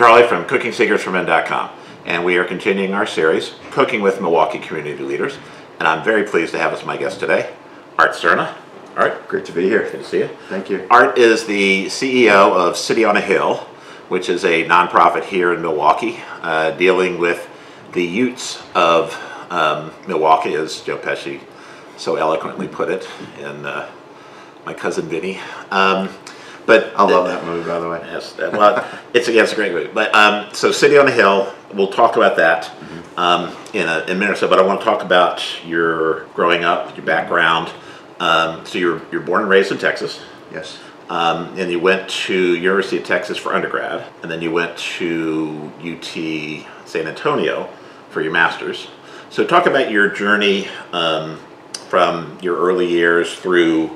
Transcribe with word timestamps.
I'm 0.00 0.06
Charlie 0.06 0.26
from 0.26 0.46
CookingSecretsForMen.com, 0.46 1.70
and 2.06 2.24
we 2.24 2.38
are 2.38 2.44
continuing 2.44 2.94
our 2.94 3.06
series, 3.06 3.52
Cooking 3.70 4.00
with 4.00 4.18
Milwaukee 4.22 4.58
Community 4.58 5.02
Leaders. 5.02 5.36
And 5.78 5.86
I'm 5.86 6.02
very 6.02 6.22
pleased 6.22 6.52
to 6.52 6.58
have 6.58 6.72
as 6.72 6.86
my 6.86 6.96
guest 6.96 7.20
today, 7.20 7.52
Art 7.98 8.12
Serna. 8.12 8.54
Art, 8.96 9.28
Great 9.28 9.44
to 9.44 9.52
be 9.52 9.64
here. 9.64 9.82
good 9.90 9.98
to 9.98 10.04
see 10.04 10.20
you. 10.20 10.30
Thank 10.48 10.70
you. 10.70 10.86
Art 10.90 11.18
is 11.18 11.44
the 11.44 11.84
CEO 11.88 12.50
of 12.50 12.78
City 12.78 13.04
on 13.04 13.18
a 13.18 13.20
Hill, 13.20 13.56
which 14.08 14.30
is 14.30 14.42
a 14.46 14.64
nonprofit 14.64 15.24
here 15.24 15.52
in 15.52 15.60
Milwaukee, 15.60 16.18
uh, 16.40 16.70
dealing 16.70 17.18
with 17.18 17.46
the 17.92 18.02
Utes 18.02 18.62
of 18.74 19.14
um, 19.50 19.92
Milwaukee, 20.08 20.54
as 20.54 20.80
Joe 20.80 20.96
Pesci 20.96 21.42
so 21.98 22.16
eloquently 22.16 22.68
put 22.68 22.88
it, 22.88 23.06
and 23.40 23.66
uh, 23.66 23.86
my 24.64 24.72
cousin 24.72 25.10
Vinny. 25.10 25.38
Um, 25.70 26.08
but 26.70 26.92
I 26.94 27.02
love 27.02 27.26
that 27.26 27.44
movie, 27.44 27.66
by 27.68 27.80
the 27.80 27.88
way. 27.88 28.00
Yes, 28.04 28.36
well, 28.38 28.86
it's, 29.12 29.28
yeah, 29.28 29.42
it's 29.42 29.50
a 29.52 29.56
great 29.56 29.72
movie. 29.72 29.90
But 29.92 30.14
um, 30.14 30.54
so, 30.54 30.70
City 30.70 30.96
on 30.98 31.08
a 31.08 31.10
Hill, 31.10 31.52
we'll 31.74 31.90
talk 31.90 32.14
about 32.14 32.36
that 32.36 32.70
um, 33.16 33.56
in, 33.74 33.88
a, 33.88 34.04
in 34.04 34.10
a 34.10 34.14
minute 34.14 34.30
or 34.30 34.36
so. 34.36 34.46
But 34.46 34.60
I 34.60 34.62
want 34.62 34.78
to 34.78 34.84
talk 34.84 35.02
about 35.02 35.42
your 35.66 36.26
growing 36.26 36.62
up, 36.62 36.96
your 36.96 37.04
background. 37.04 37.72
Um, 38.20 38.64
so, 38.64 38.78
you're 38.78 39.02
you're 39.10 39.20
born 39.20 39.40
and 39.42 39.50
raised 39.50 39.72
in 39.72 39.78
Texas, 39.78 40.20
Yes. 40.52 40.78
um, 41.08 41.58
and 41.58 41.72
you 41.72 41.80
went 41.80 42.08
to 42.08 42.54
University 42.54 42.98
of 42.98 43.04
Texas 43.04 43.36
for 43.36 43.52
undergrad, 43.52 44.06
and 44.22 44.30
then 44.30 44.40
you 44.40 44.52
went 44.52 44.78
to 44.78 45.72
UT 45.82 46.86
San 46.86 47.08
Antonio 47.08 47.68
for 48.10 48.22
your 48.22 48.32
master's. 48.32 48.86
So, 49.30 49.44
talk 49.44 49.66
about 49.66 49.90
your 49.90 50.08
journey 50.08 50.68
um, 50.92 51.40
from 51.88 52.38
your 52.40 52.58
early 52.58 52.86
years 52.86 53.34
through 53.34 53.90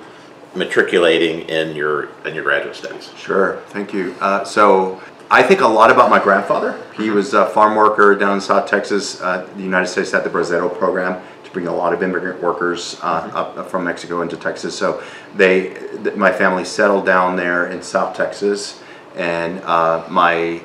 matriculating 0.57 1.49
in 1.49 1.75
your 1.75 2.11
in 2.25 2.35
your 2.35 2.45
graduate 2.45 2.77
studies. 2.77 3.11
Sure. 3.17 3.61
Thank 3.69 3.93
you. 3.93 4.15
Uh, 4.21 4.45
so 4.45 5.01
I 5.31 5.43
think 5.43 5.61
a 5.61 5.67
lot 5.67 5.91
about 5.91 6.11
my 6.11 6.23
grandfather. 6.23 6.81
He 6.97 7.11
was 7.11 7.35
a 7.35 7.47
farm 7.47 7.77
worker 7.77 8.15
down 8.15 8.35
in 8.35 8.41
South 8.41 8.69
Texas. 8.69 9.21
Uh, 9.21 9.49
the 9.57 9.63
United 9.63 9.89
States 9.89 10.13
had 10.13 10.23
the 10.23 10.31
Bracero 10.31 10.73
program 10.79 11.23
to 11.45 11.51
bring 11.51 11.67
a 11.67 11.75
lot 11.75 11.93
of 11.93 12.03
immigrant 12.03 12.43
workers 12.43 12.99
uh, 13.03 13.31
up 13.35 13.69
from 13.69 13.85
Mexico 13.85 14.23
into 14.23 14.37
Texas. 14.37 14.77
So 14.77 15.03
they, 15.35 15.75
th- 16.05 16.15
my 16.15 16.31
family 16.31 16.65
settled 16.65 17.07
down 17.07 17.37
there 17.37 17.67
in 17.67 17.83
South 17.83 18.17
Texas, 18.17 18.83
and 19.17 19.61
uh, 19.63 20.07
my 20.09 20.63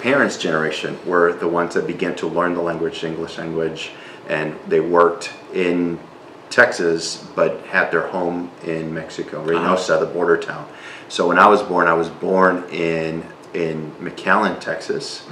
parents' 0.00 0.36
generation 0.36 0.98
were 1.06 1.32
the 1.34 1.46
ones 1.46 1.74
that 1.74 1.86
began 1.86 2.16
to 2.16 2.26
learn 2.26 2.54
the 2.54 2.62
language, 2.62 3.04
English 3.04 3.38
language, 3.38 3.92
and 4.28 4.58
they 4.66 4.80
worked 4.80 5.32
in 5.54 6.00
Texas, 6.52 7.16
but 7.34 7.60
had 7.66 7.90
their 7.90 8.06
home 8.08 8.50
in 8.64 8.92
Mexico, 8.94 9.42
Reynosa, 9.44 9.98
the 9.98 10.06
border 10.06 10.36
town. 10.36 10.68
So 11.08 11.26
when 11.26 11.38
I 11.38 11.46
was 11.48 11.62
born, 11.62 11.88
I 11.88 11.94
was 11.94 12.08
born 12.08 12.64
in 12.70 13.24
in 13.54 13.90
McAllen, 14.00 14.58
Texas, 14.60 15.26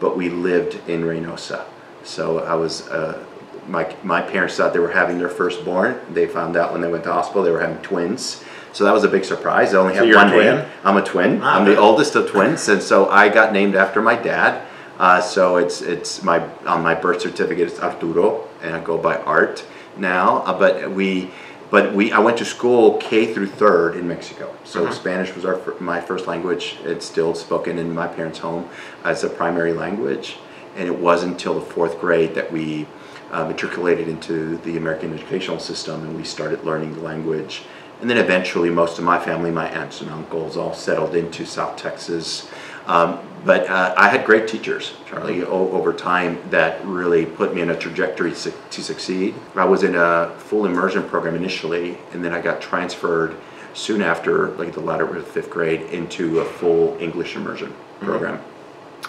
but 0.00 0.16
we 0.16 0.28
lived 0.30 0.88
in 0.88 1.02
Reynosa. 1.02 1.64
So 2.04 2.40
I 2.40 2.54
was. 2.54 2.86
Uh, 2.88 3.24
my, 3.68 3.92
my 4.04 4.22
parents 4.22 4.56
thought 4.56 4.72
they 4.72 4.78
were 4.78 4.92
having 4.92 5.18
their 5.18 5.28
firstborn. 5.28 5.98
They 6.12 6.28
found 6.28 6.56
out 6.56 6.70
when 6.70 6.80
they 6.82 6.88
went 6.88 7.02
to 7.02 7.12
hospital 7.12 7.42
they 7.42 7.50
were 7.50 7.60
having 7.60 7.78
twins. 7.82 8.44
So 8.72 8.84
that 8.84 8.92
was 8.92 9.02
a 9.02 9.08
big 9.08 9.24
surprise. 9.24 9.74
I 9.74 9.78
only 9.78 9.94
So 9.94 10.00
had 10.00 10.08
you're 10.08 10.16
one 10.18 10.30
twin? 10.30 10.56
name. 10.58 10.66
I'm 10.84 10.96
a 10.96 11.02
twin. 11.04 11.40
Ah, 11.42 11.58
I'm 11.58 11.64
the 11.64 11.76
oldest 11.76 12.14
of 12.14 12.30
twins, 12.30 12.68
and 12.68 12.80
so 12.80 13.08
I 13.08 13.28
got 13.28 13.52
named 13.52 13.74
after 13.74 14.00
my 14.00 14.14
dad. 14.14 14.62
Uh, 15.00 15.20
so 15.20 15.56
it's 15.56 15.82
it's 15.82 16.22
my 16.22 16.38
on 16.64 16.82
my 16.82 16.94
birth 16.94 17.20
certificate 17.22 17.66
it's 17.68 17.80
Arturo, 17.80 18.46
and 18.62 18.76
I 18.76 18.80
go 18.80 18.96
by 18.96 19.16
Art 19.22 19.64
now. 19.98 20.38
Uh, 20.38 20.58
but 20.58 20.90
we, 20.90 21.30
but 21.70 21.94
we 21.94 22.12
I 22.12 22.18
went 22.18 22.38
to 22.38 22.44
school 22.44 22.98
K 22.98 23.32
through 23.32 23.48
third 23.48 23.96
in 23.96 24.06
Mexico. 24.06 24.54
So 24.64 24.90
Spanish 24.90 25.34
was 25.34 25.44
our 25.44 25.60
my 25.80 26.00
first 26.00 26.26
language. 26.26 26.76
It's 26.84 27.06
still 27.06 27.34
spoken 27.34 27.78
in 27.78 27.94
my 27.94 28.06
parents' 28.06 28.38
home 28.38 28.68
as 29.04 29.24
a 29.24 29.28
primary 29.28 29.72
language, 29.72 30.36
and 30.76 30.86
it 30.88 30.98
wasn't 30.98 31.32
until 31.32 31.54
the 31.54 31.66
fourth 31.66 32.00
grade 32.00 32.34
that 32.34 32.52
we 32.52 32.86
uh, 33.30 33.44
matriculated 33.46 34.08
into 34.08 34.58
the 34.58 34.76
American 34.76 35.12
educational 35.12 35.58
system, 35.58 36.02
and 36.04 36.16
we 36.16 36.24
started 36.24 36.64
learning 36.64 36.94
the 36.94 37.00
language. 37.00 37.62
And 38.00 38.10
then 38.10 38.18
eventually, 38.18 38.68
most 38.68 38.98
of 38.98 39.04
my 39.04 39.18
family, 39.18 39.50
my 39.50 39.68
aunts 39.70 40.02
and 40.02 40.10
uncles, 40.10 40.56
all 40.56 40.74
settled 40.74 41.14
into 41.14 41.46
South 41.46 41.76
Texas. 41.76 42.48
Um, 42.86 43.18
but 43.44 43.68
uh, 43.70 43.94
I 43.96 44.08
had 44.08 44.24
great 44.24 44.48
teachers, 44.48 44.94
Charlie, 45.08 45.44
o- 45.44 45.70
over 45.70 45.92
time 45.92 46.38
that 46.50 46.84
really 46.84 47.26
put 47.26 47.54
me 47.54 47.60
in 47.62 47.70
a 47.70 47.76
trajectory 47.78 48.34
su- 48.34 48.52
to 48.70 48.82
succeed. 48.82 49.34
I 49.54 49.64
was 49.64 49.82
in 49.84 49.94
a 49.94 50.34
full 50.38 50.66
immersion 50.66 51.04
program 51.04 51.34
initially, 51.36 51.98
and 52.12 52.24
then 52.24 52.32
I 52.32 52.40
got 52.40 52.60
transferred 52.60 53.36
soon 53.74 54.02
after, 54.02 54.48
like 54.52 54.72
the 54.72 54.80
latter 54.80 55.04
of 55.16 55.26
fifth 55.28 55.50
grade, 55.50 55.82
into 55.92 56.40
a 56.40 56.44
full 56.44 56.96
English 57.00 57.36
immersion 57.36 57.72
program. 58.00 58.40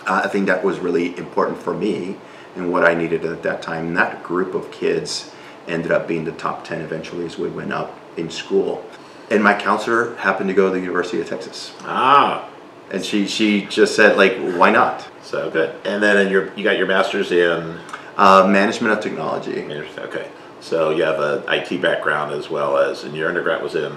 Uh, 0.05 0.21
I 0.23 0.27
think 0.27 0.45
that 0.47 0.63
was 0.63 0.79
really 0.79 1.17
important 1.17 1.57
for 1.57 1.73
me 1.73 2.17
and 2.55 2.71
what 2.71 2.83
I 2.83 2.93
needed 2.93 3.25
at 3.25 3.41
that 3.43 3.61
time. 3.61 3.87
And 3.87 3.97
that 3.97 4.23
group 4.23 4.53
of 4.53 4.71
kids 4.71 5.31
ended 5.67 5.91
up 5.91 6.07
being 6.07 6.25
the 6.25 6.31
top 6.33 6.63
10 6.63 6.81
eventually 6.81 7.25
as 7.25 7.37
we 7.37 7.49
went 7.49 7.73
up 7.73 7.97
in 8.17 8.29
school. 8.29 8.85
And 9.29 9.43
my 9.43 9.53
counselor 9.59 10.15
happened 10.15 10.49
to 10.49 10.53
go 10.53 10.67
to 10.67 10.73
the 10.73 10.79
University 10.79 11.19
of 11.21 11.27
Texas. 11.27 11.73
Ah, 11.81 12.49
And 12.91 13.03
she, 13.03 13.27
she 13.27 13.65
just 13.65 13.95
said, 13.95 14.17
like, 14.17 14.37
why 14.37 14.71
not? 14.71 15.07
So 15.21 15.49
good. 15.51 15.75
And 15.85 16.01
then 16.01 16.17
in 16.25 16.31
your, 16.31 16.53
you 16.55 16.63
got 16.63 16.77
your 16.77 16.87
master's 16.87 17.31
in, 17.31 17.79
Uh, 18.17 18.47
management 18.47 18.93
of 18.93 18.99
technology, 19.03 19.61
okay. 19.99 20.27
So 20.59 20.89
you 20.89 21.03
have 21.03 21.19
a 21.19 21.43
IT 21.49 21.79
background 21.81 22.33
as 22.33 22.49
well 22.49 22.75
as, 22.77 23.03
and 23.03 23.13
your 23.15 23.27
undergrad 23.29 23.61
was 23.61 23.75
in, 23.75 23.91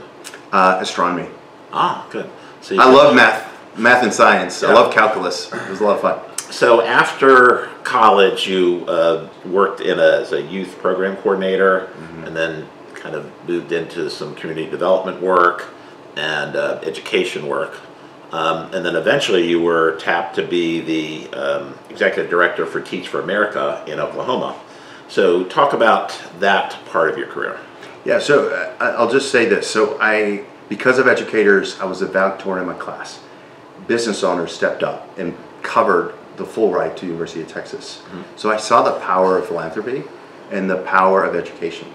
uh, 0.53 0.77
astronomy. 0.81 1.29
ah, 1.73 2.07
good. 2.11 2.29
So 2.61 2.75
I 2.79 2.85
love 2.91 3.15
math, 3.15 3.49
math 3.79 4.03
and 4.03 4.13
science. 4.13 4.63
I 4.63 4.73
love 4.75 4.93
calculus. 4.93 5.51
It 5.53 5.71
was 5.71 5.81
a 5.81 5.85
lot 5.85 5.95
of 5.97 6.03
fun. 6.03 6.19
So 6.53 6.83
after 6.83 7.71
college, 7.85 8.47
you 8.47 8.85
uh, 8.89 9.29
worked 9.47 9.81
in 9.81 9.99
a, 9.99 10.21
as 10.21 10.33
a 10.33 10.43
youth 10.43 10.77
program 10.83 11.17
coordinator, 11.17 11.89
and 12.27 12.37
then 12.37 12.69
kind 12.95 13.15
of 13.15 13.31
moved 13.49 13.73
into 13.73 14.11
some 14.11 14.35
community 14.35 14.69
development 14.69 15.23
work 15.23 15.69
and 16.17 16.57
uh, 16.57 16.81
education 16.83 17.47
work. 17.47 17.79
Um, 18.33 18.73
and 18.73 18.85
then 18.85 18.95
eventually 18.95 19.49
you 19.49 19.61
were 19.61 19.97
tapped 19.97 20.37
to 20.37 20.47
be 20.47 20.81
the 20.81 21.37
um, 21.37 21.79
executive 21.89 22.31
director 22.31 22.65
for 22.65 22.81
Teach 22.81 23.09
for 23.09 23.21
America 23.21 23.85
in 23.87 23.99
Oklahoma. 23.99 24.59
So 25.09 25.45
talk 25.45 25.73
about 25.73 26.17
that 26.39 26.79
part 26.87 27.11
of 27.11 27.19
your 27.19 27.27
career. 27.27 27.59
Yeah, 28.05 28.21
so 28.21 28.49
uh, 28.49 28.95
I'll 28.97 29.11
just 29.11 29.33
say 29.33 29.47
this. 29.47 29.69
So 29.69 29.99
I, 30.01 30.45
because 30.69 30.99
of 30.99 31.09
educators, 31.09 31.79
I 31.81 31.85
was 31.85 32.03
a 32.03 32.07
valedictorian 32.07 32.69
in 32.69 32.73
my 32.73 32.79
class. 32.79 33.21
Business 33.89 34.23
owners 34.23 34.53
stepped 34.53 34.85
up 34.85 35.19
and 35.19 35.37
covered 35.63 36.15
the 36.37 36.45
full 36.45 36.73
ride 36.73 36.97
to 36.99 37.07
University 37.07 37.43
of 37.43 37.49
Texas. 37.49 38.03
So 38.37 38.51
I 38.51 38.57
saw 38.57 38.83
the 38.83 38.99
power 39.01 39.37
of 39.37 39.49
philanthropy 39.49 40.05
and 40.51 40.71
the 40.71 40.79
power 40.79 41.25
of 41.25 41.35
education. 41.35 41.93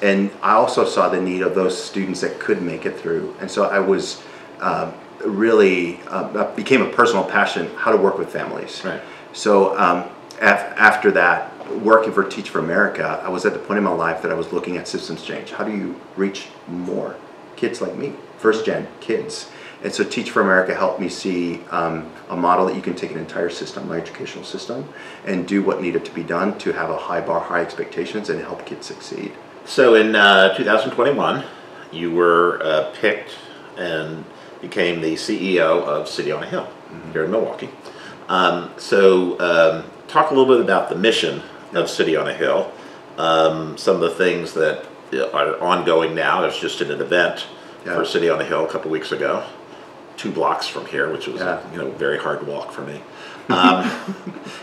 And 0.00 0.30
I 0.42 0.52
also 0.52 0.84
saw 0.84 1.08
the 1.08 1.20
need 1.20 1.42
of 1.42 1.54
those 1.54 1.82
students 1.82 2.20
that 2.20 2.38
could 2.38 2.62
make 2.62 2.86
it 2.86 2.96
through. 2.96 3.34
And 3.40 3.50
so 3.50 3.64
I 3.64 3.80
was 3.80 4.22
um, 4.60 4.94
really, 5.24 6.00
uh, 6.08 6.54
became 6.54 6.82
a 6.82 6.88
personal 6.88 7.24
passion 7.24 7.70
how 7.76 7.90
to 7.90 7.96
work 7.96 8.18
with 8.18 8.30
families. 8.30 8.82
Right. 8.84 9.00
So 9.32 9.76
um, 9.78 10.04
af- 10.40 10.74
after 10.76 11.10
that, 11.12 11.50
working 11.80 12.12
for 12.12 12.24
Teach 12.24 12.50
for 12.50 12.58
America, 12.58 13.20
I 13.24 13.28
was 13.28 13.46
at 13.46 13.52
the 13.52 13.58
point 13.58 13.78
in 13.78 13.84
my 13.84 13.92
life 13.92 14.22
that 14.22 14.30
I 14.30 14.34
was 14.34 14.52
looking 14.52 14.76
at 14.76 14.86
systems 14.88 15.22
change. 15.22 15.52
How 15.52 15.64
do 15.64 15.72
you 15.72 16.00
reach 16.16 16.48
more 16.68 17.16
kids 17.56 17.80
like 17.80 17.96
me, 17.96 18.14
first 18.38 18.66
gen 18.66 18.88
kids? 19.00 19.50
And 19.82 19.92
so 19.92 20.04
Teach 20.04 20.30
for 20.30 20.42
America 20.42 20.74
helped 20.74 21.00
me 21.00 21.08
see 21.08 21.60
um, 21.70 22.10
a 22.28 22.36
model 22.36 22.66
that 22.66 22.76
you 22.76 22.82
can 22.82 22.94
take 22.94 23.10
an 23.10 23.18
entire 23.18 23.50
system, 23.50 23.88
my 23.88 23.96
educational 23.96 24.44
system, 24.44 24.88
and 25.24 25.46
do 25.46 25.62
what 25.62 25.80
needed 25.82 26.04
to 26.04 26.12
be 26.12 26.22
done 26.22 26.56
to 26.58 26.72
have 26.72 26.90
a 26.90 26.96
high 26.96 27.20
bar, 27.20 27.40
high 27.40 27.62
expectations, 27.62 28.30
and 28.30 28.40
help 28.40 28.64
kids 28.64 28.86
succeed. 28.86 29.32
So 29.64 29.94
in 29.94 30.14
uh, 30.14 30.54
2021, 30.56 31.44
you 31.90 32.12
were 32.12 32.60
uh, 32.62 32.92
picked 32.94 33.36
and 33.76 34.24
became 34.62 35.02
the 35.02 35.14
CEO 35.14 35.82
of 35.84 36.08
City 36.08 36.32
on 36.32 36.42
a 36.42 36.46
Hill 36.46 36.66
here 37.12 37.24
in 37.24 37.30
Milwaukee. 37.30 37.68
Um, 38.28 38.70
so 38.78 39.38
um, 39.40 39.84
talk 40.08 40.30
a 40.30 40.34
little 40.34 40.54
bit 40.56 40.64
about 40.64 40.88
the 40.88 40.94
mission 40.94 41.42
of 41.74 41.90
City 41.90 42.16
on 42.16 42.28
a 42.28 42.32
Hill, 42.34 42.72
um, 43.18 43.76
some 43.76 43.96
of 43.96 44.00
the 44.02 44.10
things 44.10 44.54
that 44.54 44.86
are 45.34 45.60
ongoing 45.60 46.14
now. 46.14 46.40
There's 46.40 46.58
just 46.58 46.80
an 46.80 46.90
event 47.00 47.46
Yeah. 47.84 47.96
for 47.96 48.04
City 48.04 48.30
on 48.30 48.40
a 48.40 48.44
Hill 48.44 48.64
a 48.64 48.68
couple 48.70 48.90
weeks 48.90 49.10
ago, 49.12 49.42
two 50.16 50.30
blocks 50.30 50.66
from 50.68 50.86
here, 50.86 51.10
which 51.12 51.26
was 51.26 51.40
Yeah. 51.40 51.60
you 51.72 51.78
know 51.78 51.90
very 51.90 52.18
hard 52.18 52.46
walk 52.46 52.72
for 52.72 52.82
me. 52.82 53.02
Um, 53.48 53.90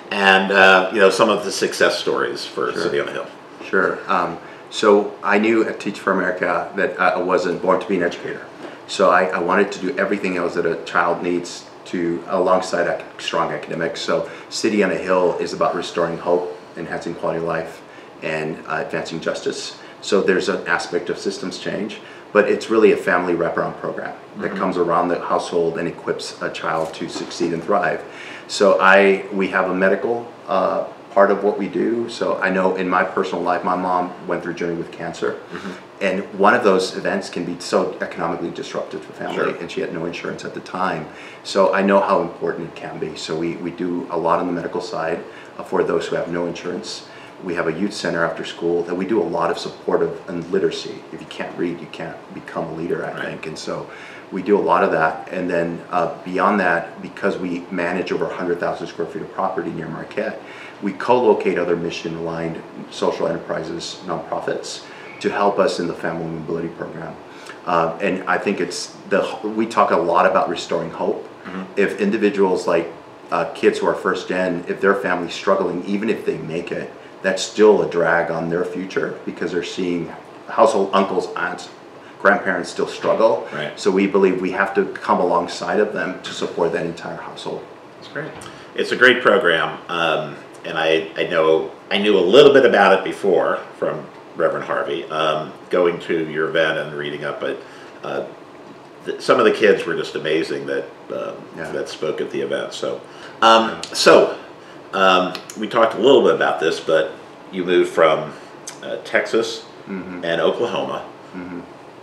and 0.10 0.52
uh, 0.54 0.90
you 0.94 1.00
know 1.00 1.10
some 1.10 1.30
of 1.30 1.44
the 1.44 1.52
success 1.52 2.00
stories 2.00 2.46
for 2.46 2.72
Sure. 2.72 2.82
City 2.84 3.00
on 3.02 3.10
a 3.10 3.12
Hill. 3.12 3.28
Sure. 3.70 4.00
Um, 4.08 4.40
so 4.72 5.14
I 5.22 5.38
knew 5.38 5.68
at 5.68 5.80
Teach 5.82 6.00
for 6.00 6.14
America 6.14 6.72
that 6.78 7.00
I 7.00 7.18
wasn't 7.22 7.62
born 7.62 7.82
to 7.82 7.88
be 7.88 7.98
an 7.98 8.04
educator. 8.04 8.46
So 8.90 9.12
I, 9.12 9.26
I 9.26 9.40
wanted 9.40 9.72
to 9.74 9.80
do 9.80 9.98
everything 9.98 10.36
else 10.38 10.56
that 10.56 10.66
a 10.66 10.84
child 10.84 11.22
needs 11.22 11.70
to 11.86 12.24
alongside 12.28 12.88
ac- 12.88 13.06
strong 13.20 13.52
academics. 13.52 14.02
So 14.02 14.30
City 14.50 14.84
on 14.84 14.92
a 14.92 14.98
Hill 14.98 15.38
is 15.38 15.54
about 15.54 15.76
restoring 15.76 16.18
hope, 16.18 16.60
enhancing 16.76 17.14
quality 17.14 17.38
of 17.40 17.46
life, 17.46 17.82
and 18.24 18.58
uh, 18.66 18.84
advancing 18.86 19.22
justice. 19.22 19.78
So 20.02 20.22
there's 20.22 20.50
an 20.50 20.66
aspect 20.68 21.10
of 21.10 21.20
systems 21.20 21.60
change, 21.60 22.02
but 22.34 22.50
it's 22.50 22.70
really 22.70 22.92
a 22.92 22.98
family 22.98 23.34
wraparound 23.34 23.78
program 23.78 24.16
that 24.38 24.56
comes 24.56 24.76
around 24.78 25.10
the 25.10 25.20
household 25.20 25.78
and 25.78 25.88
equips 25.88 26.42
a 26.42 26.50
child 26.50 26.94
to 26.96 27.10
succeed 27.10 27.54
and 27.54 27.64
thrive. 27.64 28.04
So 28.48 28.80
I, 28.82 29.26
we 29.32 29.50
have 29.50 29.70
a 29.70 29.74
medical 29.74 30.32
uh, 30.48 30.86
part 31.12 31.30
of 31.32 31.44
what 31.44 31.60
we 31.60 31.68
do. 31.68 32.10
So 32.10 32.38
I 32.38 32.50
know 32.50 32.76
in 32.76 32.90
my 32.90 33.04
personal 33.04 33.44
life, 33.44 33.64
my 33.64 33.76
mom 33.76 34.12
went 34.28 34.42
through 34.42 34.54
a 34.54 34.56
journey 34.56 34.76
with 34.76 34.92
cancer, 34.92 35.40
and 36.02 36.22
one 36.40 36.54
of 36.54 36.64
those 36.64 36.96
events 36.96 37.30
can 37.30 37.44
be 37.44 37.60
so 37.60 37.98
economically 38.02 38.52
disruptive 38.52 39.02
to 39.02 39.08
the 39.08 39.14
family, 39.14 39.36
Sure. 39.36 39.56
and 39.58 39.70
she 39.70 39.82
had 39.82 39.94
no 39.94 40.06
insurance 40.06 40.46
at 40.46 40.54
the 40.54 40.62
time. 40.62 41.08
So 41.44 41.74
I 41.74 41.82
know 41.82 42.00
how 42.00 42.22
important 42.22 42.70
it 42.70 42.76
can 42.76 43.00
be. 43.00 43.16
So 43.18 43.36
we, 43.38 43.56
we 43.58 43.72
do 43.72 44.08
a 44.10 44.18
lot 44.18 44.40
on 44.40 44.48
the 44.48 44.54
medical 44.54 44.82
side 44.82 45.20
uh, 45.58 45.64
for 45.64 45.84
those 45.84 46.08
who 46.08 46.16
have 46.16 46.30
no 46.32 46.46
insurance. 46.46 47.08
We 47.44 47.54
have 47.56 47.68
a 47.68 47.74
youth 47.74 47.94
center 47.94 48.24
after 48.26 48.44
school 48.46 48.84
that 48.84 48.96
we 48.96 49.06
do 49.06 49.22
a 49.22 49.24
lot 49.24 49.50
of 49.52 49.58
supportive 49.58 50.22
and 50.30 50.50
literacy. 50.52 50.96
If 51.12 51.20
you 51.22 51.28
can't 51.28 51.58
read, 51.58 51.80
you 51.80 51.88
can't 51.88 52.18
become 52.34 52.66
a 52.66 52.74
leader, 52.76 53.06
I 53.06 53.12
Right. 53.14 53.26
think. 53.26 53.48
And 53.48 53.58
so 53.58 53.90
we 54.32 54.42
do 54.42 54.58
a 54.58 54.62
lot 54.62 54.84
of 54.84 54.92
that. 54.92 55.28
And 55.32 55.50
then 55.50 55.82
uh, 55.90 56.16
beyond 56.24 56.60
that, 56.62 57.02
because 57.02 57.38
we 57.38 57.62
manage 57.72 58.12
over 58.12 58.26
100,000 58.26 58.88
square 58.88 59.08
feet 59.08 59.22
of 59.22 59.34
property 59.34 59.70
near 59.72 59.88
Marquette, 59.88 60.42
we 60.82 60.94
co-locate 60.94 61.58
other 61.58 61.76
mission-aligned 61.76 62.62
social 62.90 63.28
enterprises, 63.28 64.00
nonprofits, 64.06 64.84
to 65.20 65.30
help 65.30 65.60
us 65.60 65.80
in 65.80 65.88
the 65.88 65.94
family 65.94 66.26
mobility 66.26 66.70
program. 66.70 67.16
Uh, 67.66 67.98
and 68.02 68.24
I 68.28 68.38
think 68.38 68.60
it's 68.60 68.88
the 69.10 69.38
we 69.44 69.66
talk 69.66 69.92
a 69.92 69.98
lot 69.98 70.26
about 70.26 70.50
restoring 70.50 70.92
hope. 70.92 71.28
If 71.76 72.00
individuals 72.00 72.68
like 72.68 72.92
uh, 73.32 73.52
kids 73.54 73.80
who 73.80 73.88
are 73.88 73.96
first 73.96 74.28
gen, 74.28 74.66
if 74.68 74.82
their 74.82 74.96
family's 74.96 75.34
struggling, 75.34 75.84
even 75.86 76.10
if 76.10 76.26
they 76.26 76.38
make 76.38 76.72
it, 76.72 76.92
that's 77.22 77.42
still 77.44 77.82
a 77.82 77.90
drag 77.90 78.32
on 78.32 78.50
their 78.50 78.66
future 78.66 79.20
because 79.26 79.52
they're 79.52 79.64
seeing 79.64 80.12
household 80.48 80.90
uncles, 80.94 81.28
aunts, 81.36 81.70
grandparents 82.20 82.70
still 82.70 82.88
struggle. 82.88 83.48
Right. 83.54 83.80
So 83.80 83.92
we 83.92 84.08
believe 84.08 84.42
we 84.42 84.52
have 84.52 84.74
to 84.76 84.86
come 84.86 85.20
alongside 85.20 85.80
of 85.80 85.94
them 85.94 86.22
to 86.24 86.32
support 86.34 86.72
that 86.74 86.86
entire 86.86 87.18
household. 87.18 87.66
It's 88.00 88.08
great. 88.08 88.32
It's 88.76 88.92
a 88.92 88.96
great 88.96 89.22
program, 89.22 89.80
um, 89.90 90.36
and 90.64 90.78
I, 90.78 91.10
I 91.16 91.24
know 91.28 91.72
I 91.90 91.98
knew 91.98 92.18
a 92.18 92.22
little 92.22 92.54
bit 92.54 92.66
about 92.66 92.98
it 92.98 93.04
before 93.04 93.58
from 93.78 94.06
Reverend 94.40 94.66
Harvey, 94.66 95.04
um, 95.06 95.52
going 95.70 96.00
to 96.02 96.30
your 96.30 96.48
event 96.50 96.80
and 96.80 96.94
reading 96.96 97.26
up. 97.26 97.40
But 97.42 97.62
uh, 98.04 98.26
th- 99.06 99.22
some 99.22 99.38
of 99.38 99.46
the 99.46 99.52
kids 99.52 99.86
were 99.86 99.96
just 99.96 100.16
amazing 100.16 100.66
that 100.68 100.86
um, 101.14 101.36
Yeah. 101.58 101.72
that 101.72 101.90
spoke 101.90 102.22
at 102.22 102.32
the 102.32 102.42
event. 102.42 102.74
So, 102.74 103.02
um, 103.42 103.82
so 103.84 104.38
um, 104.94 105.34
we 105.60 105.68
talked 105.68 105.94
a 105.96 106.00
little 106.00 106.24
bit 106.24 106.34
about 106.36 106.60
this, 106.60 106.80
but 106.80 107.12
you 107.52 107.66
moved 107.66 107.92
from 107.92 108.32
uh, 108.82 108.98
Texas 109.04 109.66
and 109.88 110.40
Oklahoma 110.40 111.04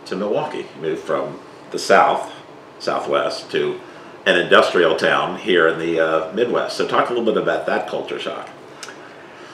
to 0.06 0.16
Milwaukee. 0.16 0.66
You 0.76 0.82
moved 0.82 1.02
from 1.04 1.38
the 1.70 1.78
South, 1.78 2.32
Southwest, 2.80 3.48
to 3.52 3.80
an 4.26 4.36
industrial 4.36 4.96
town 4.96 5.38
here 5.38 5.68
in 5.68 5.78
the 5.78 6.00
uh, 6.00 6.32
Midwest. 6.32 6.76
So, 6.76 6.86
talk 6.88 7.10
a 7.10 7.14
little 7.14 7.32
bit 7.32 7.40
about 7.40 7.64
that 7.66 7.88
culture 7.88 8.18
shock. 8.18 8.48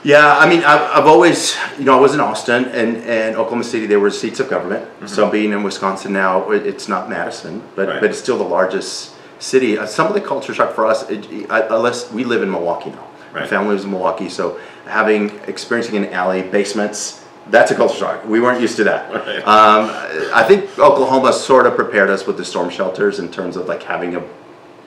Yeah, 0.04 0.36
I 0.36 0.48
mean, 0.48 0.64
I've, 0.64 0.80
I've 0.98 1.06
always, 1.06 1.56
you 1.78 1.84
know, 1.84 1.96
I 1.96 2.00
was 2.00 2.12
in 2.14 2.20
Austin 2.20 2.64
and, 2.66 2.96
and 3.04 3.36
Oklahoma 3.36 3.62
City, 3.62 3.86
there 3.86 4.00
were 4.00 4.10
seats 4.10 4.40
of 4.40 4.50
government. 4.50 4.88
So 5.08 5.30
being 5.30 5.52
in 5.52 5.62
Wisconsin 5.62 6.12
now, 6.12 6.50
it- 6.50 6.66
it's 6.66 6.88
not 6.88 7.08
Madison, 7.08 7.62
but, 7.76 7.88
Right. 7.88 8.00
but 8.00 8.10
it's 8.10 8.18
still 8.18 8.36
the 8.38 8.42
largest 8.44 9.12
city. 9.38 9.78
Uh, 9.78 9.86
Some 9.86 10.08
of 10.08 10.14
the 10.14 10.20
culture 10.20 10.52
shock 10.54 10.74
for 10.74 10.86
us, 10.86 11.08
it, 11.08 11.26
I, 11.48 11.60
unless 11.70 12.10
we 12.10 12.24
live 12.24 12.42
in 12.42 12.50
Milwaukee 12.50 12.90
now. 12.90 13.06
My 13.32 13.46
family 13.46 13.70
lives 13.70 13.84
in 13.84 13.90
Milwaukee, 13.92 14.28
so 14.28 14.58
having, 14.86 15.38
experiencing 15.46 15.96
an 15.96 16.12
alley, 16.12 16.42
basements, 16.42 17.24
that's 17.50 17.70
a 17.70 17.74
culture 17.74 17.96
shock. 17.96 18.26
We 18.26 18.40
weren't 18.40 18.60
used 18.60 18.76
to 18.76 18.84
that. 18.84 19.10
Right. 19.12 19.38
Um, 19.46 19.90
I 20.34 20.42
think 20.42 20.76
Oklahoma 20.78 21.32
sort 21.32 21.66
of 21.66 21.74
prepared 21.76 22.10
us 22.10 22.26
with 22.26 22.36
the 22.36 22.44
storm 22.44 22.70
shelters 22.70 23.18
in 23.20 23.30
terms 23.30 23.56
of 23.56 23.68
like 23.68 23.82
having 23.84 24.16
a 24.16 24.22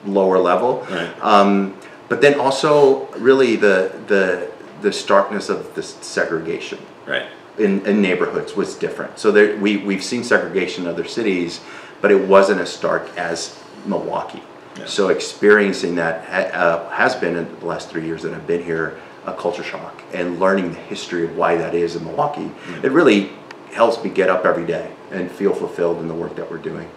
lower 0.06 0.38
level. 0.38 0.86
Right. 0.90 1.10
Um, 1.22 1.74
but 2.08 2.20
then 2.20 2.38
also 2.38 3.08
really 3.16 3.56
the 3.56 3.92
the 4.06 4.48
the 4.82 4.92
starkness 4.92 5.48
of 5.48 5.74
the 5.74 5.82
segregation 5.82 6.78
Right. 7.06 7.26
in, 7.58 7.84
in 7.86 8.02
neighborhoods 8.02 8.54
was 8.56 8.74
different. 8.74 9.18
So 9.18 9.30
there, 9.32 9.56
we 9.56 9.78
we've 9.78 10.04
seen 10.04 10.24
segregation 10.24 10.84
in 10.84 10.90
other 10.90 11.04
cities, 11.04 11.60
but 12.00 12.10
it 12.10 12.26
wasn't 12.28 12.60
as 12.60 12.72
stark 12.72 13.08
as 13.16 13.58
Milwaukee. 13.86 14.42
Yeah. 14.78 14.86
So 14.86 15.08
experiencing 15.08 15.94
that 15.96 16.24
ha, 16.24 16.58
uh, 16.58 16.90
has 16.90 17.14
been 17.14 17.36
in 17.36 17.58
the 17.60 17.66
last 17.66 17.88
three 17.88 18.04
years 18.04 18.22
that 18.22 18.34
I've 18.34 18.46
been 18.46 18.62
here 18.62 18.98
a 19.24 19.32
culture 19.32 19.64
shock 19.64 20.02
and 20.12 20.38
learning 20.38 20.70
the 20.72 20.78
history 20.78 21.24
of 21.24 21.36
why 21.36 21.56
that 21.56 21.74
is 21.74 21.96
in 21.96 22.04
Milwaukee. 22.04 22.50
It 22.82 22.92
really 22.92 23.30
helps 23.72 24.02
me 24.04 24.10
get 24.10 24.30
up 24.30 24.44
every 24.44 24.64
day 24.66 24.90
and 25.10 25.30
feel 25.30 25.52
fulfilled 25.54 25.98
in 25.98 26.08
the 26.08 26.14
work 26.14 26.36
that 26.36 26.48
we're 26.50 26.58
doing. 26.58 26.88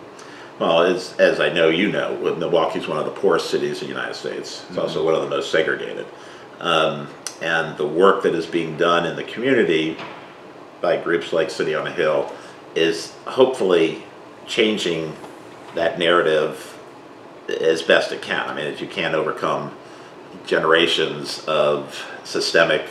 Well, 0.59 0.83
as, 0.83 1.15
as 1.19 1.39
I 1.39 1.51
know 1.51 1.69
you 1.69 1.91
know, 1.91 2.35
Milwaukee 2.35 2.79
is 2.79 2.87
one 2.87 2.97
of 2.99 3.05
the 3.05 3.11
poorest 3.11 3.49
cities 3.49 3.81
in 3.81 3.87
the 3.87 3.93
United 3.93 4.13
States. 4.13 4.65
It's 4.69 4.77
also 4.77 5.03
one 5.05 5.15
of 5.15 5.21
the 5.21 5.29
most 5.29 5.51
segregated. 5.51 6.05
Um, 6.59 7.07
and 7.41 7.77
the 7.77 7.87
work 7.87 8.23
that 8.23 8.33
is 8.35 8.45
being 8.45 8.77
done 8.77 9.05
in 9.05 9.15
the 9.15 9.23
community 9.23 9.97
by 10.81 10.97
groups 10.97 11.33
like 11.33 11.49
City 11.49 11.75
on 11.75 11.87
a 11.87 11.91
Hill 11.91 12.31
is 12.75 13.13
hopefully 13.25 14.03
changing 14.47 15.15
that 15.75 15.99
narrative 15.99 16.77
as 17.61 17.81
best 17.81 18.11
it 18.11 18.21
can. 18.21 18.47
I 18.47 18.53
mean, 18.53 18.65
if 18.65 18.81
you 18.81 18.87
can't 18.87 19.15
overcome 19.15 19.75
generations 20.45 21.43
of 21.45 22.05
systemic 22.23 22.85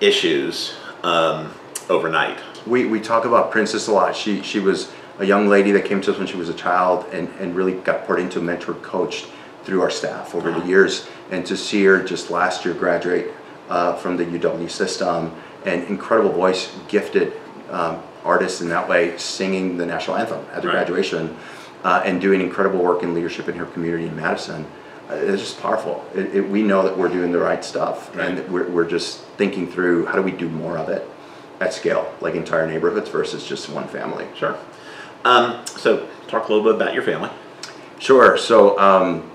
issues 0.00 0.74
um, 1.02 1.52
overnight. 1.88 2.38
We, 2.66 2.86
we 2.86 3.00
talk 3.00 3.24
about 3.24 3.50
Princess 3.50 3.88
a 3.88 3.92
lot. 3.92 4.16
She, 4.16 4.42
she 4.42 4.60
was 4.60 4.90
a 5.18 5.24
young 5.24 5.48
lady 5.48 5.70
that 5.72 5.84
came 5.84 6.00
to 6.02 6.12
us 6.12 6.18
when 6.18 6.26
she 6.26 6.36
was 6.36 6.48
a 6.48 6.54
child 6.54 7.06
and, 7.12 7.28
and 7.38 7.54
really 7.54 7.74
got 7.74 8.04
poured 8.04 8.20
into, 8.20 8.40
mentored, 8.40 8.82
coached 8.82 9.28
through 9.64 9.82
our 9.82 9.90
staff 9.90 10.34
over 10.34 10.50
the 10.50 10.64
years. 10.66 11.08
And 11.30 11.44
to 11.46 11.56
see 11.56 11.84
her 11.84 12.02
just 12.02 12.30
last 12.30 12.64
year 12.64 12.74
graduate 12.74 13.32
uh, 13.74 13.96
from 13.96 14.16
the 14.16 14.24
UW 14.24 14.70
system 14.70 15.32
and 15.66 15.82
incredible 15.88 16.30
voice, 16.30 16.72
gifted 16.86 17.32
um, 17.70 18.00
artist 18.24 18.60
in 18.62 18.68
that 18.68 18.88
way, 18.88 19.18
singing 19.18 19.76
the 19.76 19.84
national 19.84 20.16
anthem 20.16 20.44
at 20.52 20.62
the 20.62 20.68
Right. 20.68 20.76
graduation 20.76 21.36
uh, 21.82 22.02
and 22.04 22.20
doing 22.20 22.40
incredible 22.40 22.78
work 22.78 23.02
in 23.02 23.14
leadership 23.14 23.48
in 23.48 23.56
her 23.56 23.66
community 23.66 24.06
in 24.06 24.14
Madison. 24.14 24.64
Uh, 25.10 25.14
it's 25.16 25.42
just 25.42 25.60
powerful. 25.60 26.04
It, 26.14 26.36
it, 26.36 26.48
we 26.48 26.62
know 26.62 26.82
that 26.84 26.96
we're 26.96 27.08
doing 27.08 27.32
the 27.32 27.38
right 27.40 27.64
stuff 27.64 28.14
Right. 28.16 28.38
and 28.38 28.48
we're, 28.52 28.68
we're 28.70 28.88
just 28.88 29.22
thinking 29.38 29.66
through 29.66 30.06
how 30.06 30.14
do 30.14 30.22
we 30.22 30.30
do 30.30 30.48
more 30.48 30.78
of 30.78 30.88
it 30.88 31.06
at 31.60 31.72
scale, 31.74 32.12
like 32.20 32.34
entire 32.36 32.66
neighborhoods 32.68 33.10
versus 33.10 33.44
just 33.44 33.68
one 33.68 33.88
family. 33.88 34.26
Sure. 34.36 34.56
Um, 35.24 35.66
so, 35.66 36.06
talk 36.28 36.48
a 36.48 36.52
little 36.52 36.64
bit 36.70 36.80
about 36.80 36.94
your 36.94 37.02
family. 37.02 37.30
Sure. 37.98 38.36
So 38.36 38.78
um, 38.78 39.30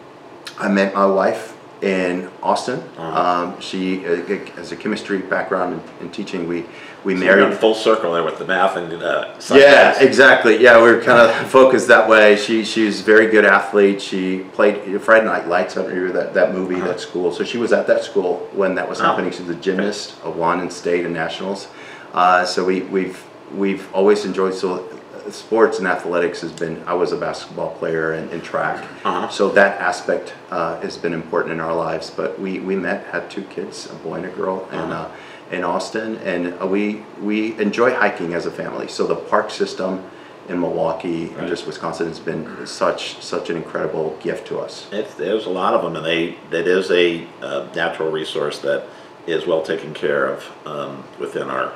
I 0.58 0.70
met 0.70 0.94
my 0.94 1.06
wife 1.06 1.49
in 1.82 2.30
Austin. 2.44 2.80
Uh-huh. 2.98 3.22
Um, 3.54 3.62
she 3.62 4.06
uh, 4.06 4.18
has 4.56 4.72
a 4.72 4.76
chemistry 4.76 5.20
background 5.20 5.82
in, 6.00 6.06
in 6.08 6.12
teaching. 6.12 6.48
We 6.48 6.66
we 7.06 7.16
So 7.16 7.24
married. 7.24 7.58
full 7.58 7.76
circle 7.76 8.12
there 8.12 8.24
with 8.24 8.38
the 8.40 8.46
math 8.46 8.76
and 8.76 8.92
uh, 9.02 9.34
Yeah, 9.54 9.98
exactly. 10.02 10.62
Yeah, 10.62 10.82
we 10.84 10.90
are 10.90 11.02
kind 11.02 11.20
of 11.20 11.50
focused 11.60 11.88
that 11.88 12.10
way. 12.10 12.36
She 12.36 12.66
she's 12.66 13.00
a 13.00 13.04
very 13.04 13.28
good 13.28 13.46
athlete. 13.46 14.02
She 14.02 14.40
played 14.52 15.02
Friday 15.02 15.26
Night 15.26 15.48
Lights. 15.48 15.78
I 15.78 15.84
don't 15.84 15.92
remember 15.94 16.12
that, 16.20 16.34
that 16.34 16.54
movie, 16.54 16.76
Uh-huh. 16.76 16.88
that 16.88 17.00
school. 17.00 17.32
So 17.32 17.46
she 17.46 17.58
was 17.58 17.72
at 17.72 17.88
that 17.88 18.04
school 18.04 18.50
when 18.52 18.76
that 18.76 18.90
was 18.90 19.00
Oh, 19.00 19.06
happening. 19.06 19.32
She's 19.32 19.48
a 19.48 19.56
gymnast, 19.56 20.16
a 20.26 20.30
one 20.30 20.60
in 20.60 20.70
state 20.70 21.06
and 21.06 21.14
nationals. 21.14 21.68
Uh, 22.14 22.44
so 22.44 22.66
we 22.66 22.82
we've 22.82 23.24
we've 23.56 23.88
always 23.94 24.26
enjoyed 24.26 24.54
so 24.54 24.84
sports 25.32 25.80
and 25.80 25.88
athletics 25.88 26.42
has 26.42 26.52
been. 26.52 26.84
I 26.86 26.94
was 26.94 27.12
a 27.12 27.18
basketball 27.18 27.72
player 27.76 28.14
and, 28.14 28.30
and 28.32 28.44
track. 28.44 28.84
Uh-huh. 29.04 29.30
So 29.30 29.50
that 29.50 29.80
aspect 29.80 30.34
uh, 30.50 30.80
has 30.82 30.98
been 30.98 31.14
important 31.14 31.54
in 31.54 31.60
our 31.60 31.76
lives. 31.76 32.10
But 32.10 32.40
we 32.40 32.60
we 32.60 32.76
met, 32.76 33.06
had 33.08 33.30
two 33.30 33.44
kids, 33.44 33.88
a 33.90 33.96
boy 33.96 34.16
and 34.16 34.26
a 34.26 34.30
girl, 34.30 34.68
and. 34.72 34.92
Uh-huh. 34.92 35.06
Uh, 35.06 35.16
in 35.52 35.64
Austin, 35.64 36.18
and 36.18 36.54
uh, 36.62 36.68
we 36.68 37.04
we 37.20 37.60
enjoy 37.60 37.92
hiking 37.94 38.36
as 38.36 38.46
a 38.46 38.52
family. 38.52 38.88
So 38.88 39.08
the 39.08 39.16
park 39.16 39.50
system 39.50 40.04
in 40.48 40.60
Milwaukee 40.60 41.28
Right. 41.28 41.40
and 41.40 41.48
just 41.48 41.66
Wisconsin 41.68 42.08
has 42.08 42.20
been 42.20 42.66
such 42.68 43.22
such 43.22 43.50
an 43.50 43.56
incredible 43.58 44.18
gift 44.22 44.48
to 44.48 44.60
us. 44.60 44.88
It's, 44.92 45.14
there's 45.16 45.46
a 45.46 45.50
lot 45.50 45.74
of 45.74 45.82
them, 45.82 45.96
and 45.96 46.06
they 46.06 46.36
that 46.50 46.68
is 46.68 46.92
a 46.92 47.26
uh, 47.42 47.68
natural 47.76 48.12
resource 48.12 48.60
that 48.60 48.86
is 49.28 49.46
well 49.46 49.62
taken 49.62 49.94
care 49.94 50.26
of 50.26 50.52
um, 50.66 51.04
within 51.20 51.50
our 51.50 51.74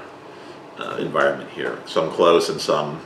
uh, 0.79 0.97
environment 0.99 1.49
here. 1.51 1.79
Some 1.85 2.09
close 2.11 2.49
and 2.49 2.59
some 2.59 3.01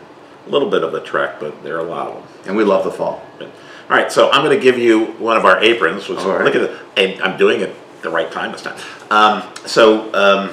a 0.48 0.51
little 0.51 0.70
bit 0.70 0.84
of 0.84 0.94
a 0.94 1.01
trek, 1.01 1.39
but 1.39 1.63
there 1.63 1.77
are 1.77 1.86
a 1.86 1.89
lot 1.89 2.08
of 2.08 2.16
them. 2.16 2.24
And 2.48 2.58
we 2.58 2.63
love 2.63 2.84
the 2.84 2.92
fall. 2.92 3.22
All 3.42 3.96
right, 3.96 4.12
so 4.12 4.30
I'm 4.32 4.44
going 4.44 4.58
to 4.58 4.63
give 4.63 4.77
you 4.77 5.08
one 5.13 5.38
of 5.38 5.46
our 5.46 5.60
aprons. 5.63 6.10
Which, 6.10 6.20
right. 6.20 6.44
Look 6.44 6.56
at 6.56 6.62
it, 6.63 6.77
and 6.98 7.22
I'm 7.22 7.38
doing 7.38 7.62
it 7.62 7.74
the 8.01 8.10
right 8.10 8.32
time 8.32 8.51
this 8.51 8.62
time. 8.62 8.77
Um, 9.10 9.44
so 9.66 10.13
um, 10.13 10.50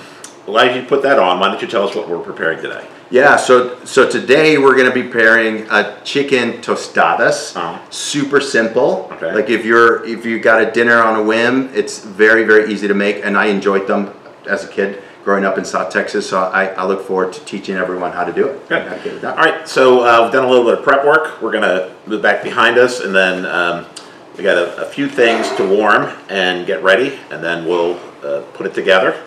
why 0.46 0.66
did 0.66 0.76
you 0.76 0.88
put 0.88 1.02
that 1.02 1.18
on? 1.18 1.40
Why 1.40 1.48
don't 1.48 1.60
you 1.60 1.68
tell 1.68 1.88
us 1.88 1.94
what 1.94 2.08
we're 2.08 2.22
preparing 2.22 2.62
today? 2.62 2.86
Yeah, 3.10 3.36
so 3.36 3.84
so 3.84 4.08
today 4.08 4.56
we're 4.56 4.76
gonna 4.76 4.92
be 4.92 5.06
pairing 5.06 5.68
a 5.70 6.00
chicken 6.04 6.62
tostadas. 6.62 7.54
Uh-huh. 7.54 7.78
Super 7.90 8.40
simple. 8.40 9.08
Okay. 9.12 9.32
Like 9.32 9.50
if 9.50 9.64
you're 9.64 10.04
if 10.06 10.24
you 10.24 10.38
got 10.40 10.62
a 10.62 10.70
dinner 10.70 11.02
on 11.02 11.20
a 11.20 11.22
whim, 11.22 11.70
it's 11.74 11.98
very 11.98 12.44
very 12.44 12.72
easy 12.72 12.88
to 12.88 12.94
make, 12.94 13.24
and 13.24 13.36
I 13.36 13.46
enjoyed 13.46 13.86
them 13.86 14.12
as 14.48 14.64
a 14.64 14.68
kid 14.68 15.02
growing 15.24 15.44
up 15.44 15.56
in 15.58 15.64
South 15.64 15.90
Texas. 15.92 16.28
So 16.28 16.38
I, 16.38 16.66
I 16.66 16.84
look 16.84 17.06
forward 17.06 17.32
to 17.32 17.44
teaching 17.44 17.76
everyone 17.76 18.12
how 18.12 18.24
to 18.24 18.32
do 18.32 18.46
it. 18.48 18.68
Good. 18.68 18.82
and 18.82 18.88
how 18.88 18.96
to 18.96 19.02
get 19.02 19.14
it 19.14 19.20
done. 19.20 19.36
right, 19.36 19.66
so 19.66 20.00
uh, 20.00 20.22
we've 20.22 20.32
done 20.32 20.44
a 20.44 20.48
little 20.48 20.64
bit 20.64 20.78
of 20.78 20.84
prep 20.84 21.04
work. 21.04 21.40
We're 21.42 21.52
gonna 21.52 21.94
move 22.06 22.22
back 22.22 22.42
behind 22.42 22.78
us, 22.78 23.00
and 23.00 23.14
then 23.14 23.46
um, 23.46 23.86
we 24.36 24.44
got 24.44 24.58
a, 24.58 24.86
a 24.86 24.88
few 24.88 25.08
things 25.08 25.50
to 25.56 25.66
warm 25.66 26.12
and 26.28 26.66
get 26.66 26.82
ready, 26.82 27.18
and 27.30 27.42
then 27.42 27.64
we'll 27.64 27.98
uh, 28.22 28.42
put 28.52 28.66
it 28.66 28.74
together, 28.74 29.20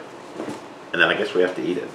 and 0.93 1.01
then 1.01 1.09
I 1.09 1.17
guess 1.17 1.33
we 1.33 1.41
have 1.41 1.55
to 1.55 1.65
eat 1.65 1.77
it. 1.77 1.89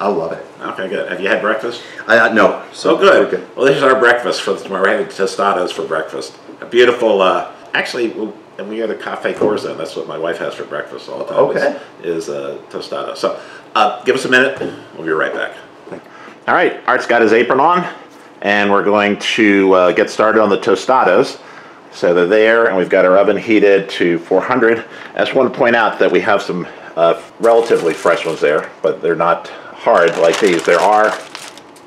I 0.00 0.08
love 0.08 0.32
it. 0.32 0.44
Okay, 0.60 0.88
good. 0.88 1.08
Have 1.08 1.20
you 1.20 1.28
had 1.28 1.40
breakfast? 1.40 1.80
I, 2.08 2.18
I 2.18 2.32
no. 2.32 2.64
So 2.72 2.96
we're 2.96 3.30
good. 3.30 3.56
Well, 3.56 3.66
this 3.66 3.76
is 3.76 3.84
our 3.84 3.98
breakfast 3.98 4.42
for 4.42 4.56
tomorrow. 4.56 4.82
We're 4.82 4.90
having 4.90 5.06
tostadas 5.06 5.72
for 5.72 5.86
breakfast. 5.86 6.36
A 6.60 6.66
beautiful. 6.66 7.22
Uh, 7.22 7.52
actually, 7.72 8.08
we'll, 8.08 8.34
and 8.58 8.68
we 8.68 8.78
got 8.78 8.90
a 8.90 8.94
cafe 8.94 9.34
Corazon. 9.34 9.78
That's 9.78 9.96
what 9.96 10.06
my 10.06 10.18
wife 10.18 10.38
has 10.38 10.54
for 10.54 10.64
breakfast 10.64 11.08
all 11.08 11.18
the 11.18 11.24
time. 11.24 11.38
Okay. 11.38 11.80
Is, 12.02 12.28
is 12.28 12.28
uh, 12.28 12.58
tostada. 12.70 13.16
So, 13.16 13.40
uh, 13.74 14.02
give 14.04 14.14
us 14.14 14.24
a 14.24 14.28
minute. 14.28 14.60
We'll 14.94 15.06
be 15.06 15.12
right 15.12 15.32
back. 15.32 15.56
All 16.46 16.54
right. 16.54 16.80
Art's 16.86 17.06
got 17.06 17.22
his 17.22 17.32
apron 17.32 17.60
on, 17.60 17.92
and 18.42 18.70
we're 18.70 18.84
going 18.84 19.18
to 19.18 19.72
uh, 19.72 19.92
get 19.92 20.10
started 20.10 20.42
on 20.42 20.48
the 20.48 20.58
tostadas. 20.58 21.40
So 21.92 22.14
they're 22.14 22.26
there, 22.26 22.66
and 22.66 22.76
we've 22.76 22.88
got 22.88 23.04
our 23.04 23.16
oven 23.18 23.36
heated 23.36 23.88
to 23.90 24.18
400. 24.20 24.84
I 25.14 25.18
just 25.18 25.34
want 25.34 25.52
to 25.52 25.58
point 25.58 25.76
out 25.76 25.98
that 25.98 26.10
we 26.10 26.20
have 26.20 26.40
some 26.40 26.66
uh, 26.96 27.22
relatively 27.38 27.94
fresh 27.94 28.24
ones 28.24 28.40
there, 28.40 28.70
but 28.82 29.02
they're 29.02 29.14
not 29.14 29.48
hard 29.48 30.16
like 30.18 30.38
these. 30.40 30.64
There 30.64 30.80
are 30.80 31.16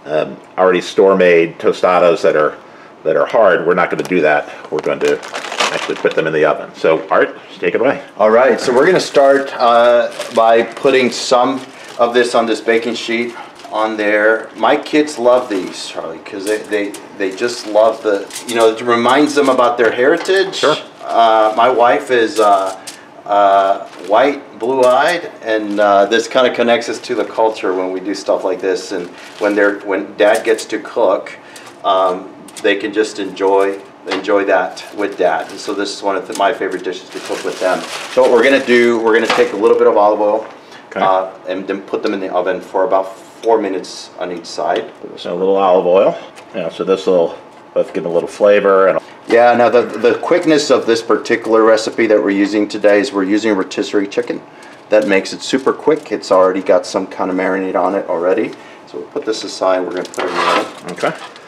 um, 0.06 0.40
already 0.58 0.82
store-made 0.82 1.58
tostadas 1.58 2.22
that 2.22 2.36
are 2.36 2.58
that 3.04 3.16
are 3.16 3.26
hard. 3.26 3.68
We're 3.68 3.76
not 3.76 3.92
going 3.92 4.04
to 4.04 4.10
do 4.10 4.22
that. 4.22 4.72
We're 4.72 4.80
going 4.80 5.00
to 5.02 5.55
actually 5.72 5.96
put 5.96 6.16
them 6.16 6.28
in 6.28 6.34
the 6.34 6.46
oven. 6.46 6.74
So, 6.76 7.08
Art, 7.10 7.38
take 7.60 7.76
it 7.76 7.82
away. 7.82 8.04
All 8.18 8.32
right, 8.32 8.60
so 8.60 8.74
we're 8.74 8.86
gonna 8.86 9.00
start 9.00 9.52
uh, 9.54 10.12
by 10.36 10.64
putting 10.64 11.12
some 11.12 11.62
of 12.00 12.14
this 12.14 12.36
on 12.36 12.46
this 12.46 12.62
baking 12.62 12.96
sheet 12.96 13.36
on 13.72 13.98
there. 13.98 14.50
My 14.56 14.78
kids 14.78 15.18
love 15.18 15.50
these, 15.50 15.88
Charlie, 15.88 16.18
because 16.20 16.46
they, 16.46 16.60
they, 16.64 16.90
they 17.18 17.36
just 17.36 17.68
love 17.68 18.02
the, 18.04 18.26
you 18.48 18.56
know, 18.56 18.70
it 18.70 18.82
reminds 18.82 19.36
them 19.36 19.50
about 19.50 19.78
their 19.78 19.92
heritage. 19.92 20.56
Sure. 20.56 20.76
Uh, 21.02 21.54
my 21.58 21.70
wife 21.70 22.10
is 22.10 22.40
uh, 22.40 22.82
uh, 23.26 23.88
white, 24.08 24.60
blue-eyed, 24.60 25.26
and 25.42 25.80
uh, 25.80 26.06
this 26.06 26.28
kind 26.28 26.48
of 26.48 26.56
connects 26.56 26.90
us 26.90 27.00
to 27.00 27.16
the 27.16 27.26
culture 27.26 27.74
when 27.74 27.92
we 27.92 28.00
do 28.00 28.14
stuff 28.14 28.44
like 28.44 28.62
this. 28.62 28.92
And 28.92 29.08
when 29.40 29.56
they're 29.56 29.80
when 29.80 30.16
Dad 30.16 30.46
gets 30.46 30.66
to 30.66 30.80
cook, 30.80 31.38
um, 31.84 32.34
they 32.62 32.76
can 32.76 32.94
just 32.94 33.20
enjoy 33.20 33.82
enjoy 34.08 34.46
that 34.46 34.86
with 34.96 35.18
Dad. 35.18 35.50
And 35.52 35.60
so 35.60 35.74
this 35.74 35.96
is 35.96 36.04
one 36.04 36.16
of 36.16 36.28
the, 36.28 36.36
my 36.38 36.54
favorite 36.54 36.84
dishes 36.84 37.10
to 37.10 37.20
cook 37.22 37.44
with 37.44 37.60
them. 37.60 37.82
So 38.14 38.22
what 38.22 38.32
we're 38.32 38.44
gonna 38.44 38.66
do, 38.66 39.00
we're 39.02 39.14
gonna 39.14 39.28
take 39.28 39.54
a 39.54 39.56
little 39.58 39.78
bit 39.78 39.88
of 39.88 39.98
olive 39.98 40.22
oil 40.22 40.48
Okay. 40.88 41.02
uh, 41.02 41.32
and 41.48 41.68
then 41.68 41.82
put 41.82 42.04
them 42.04 42.14
in 42.14 42.20
the 42.20 42.34
oven 42.34 42.62
for 42.62 42.86
about 42.86 43.16
four 43.18 43.60
minutes 43.60 44.12
on 44.18 44.32
each 44.32 44.46
side. 44.46 44.92
So 45.18 45.34
a 45.34 45.38
little 45.38 45.58
olive 45.58 45.86
oil. 45.86 46.18
Yeah. 46.54 46.70
So 46.70 46.84
this 46.84 47.06
will 47.06 47.38
both 47.74 47.94
give 47.94 48.06
a 48.06 48.10
little 48.10 48.30
flavor 48.30 48.88
and. 48.88 49.00
Yeah, 49.28 49.54
now 49.56 49.70
the, 49.70 49.82
the 49.82 50.20
quickness 50.20 50.70
of 50.70 50.86
this 50.86 51.02
particular 51.02 51.64
recipe 51.64 52.06
that 52.08 52.22
we're 52.22 52.30
using 52.30 52.68
today 52.68 53.00
is 53.00 53.12
we're 53.12 53.24
using 53.24 53.54
rotisserie 53.56 54.08
chicken. 54.08 54.42
That 54.90 55.08
makes 55.08 55.34
it 55.34 55.42
super 55.42 55.74
quick. 55.74 56.12
It's 56.12 56.32
already 56.32 56.62
got 56.62 56.86
some 56.86 57.08
kind 57.08 57.32
of 57.32 57.36
marinade 57.36 57.76
on 57.76 57.96
it 57.96 58.08
already. 58.08 58.52
So 58.86 59.00
we'll 59.00 59.08
put 59.08 59.26
this 59.26 59.44
aside, 59.44 59.80
we're 59.82 59.96
gonna 59.96 60.04
put 60.10 60.26
it 60.26 60.30
in 60.30 60.36
the 60.36 60.42
oven. 60.42 60.92
Okay. 60.92 61.45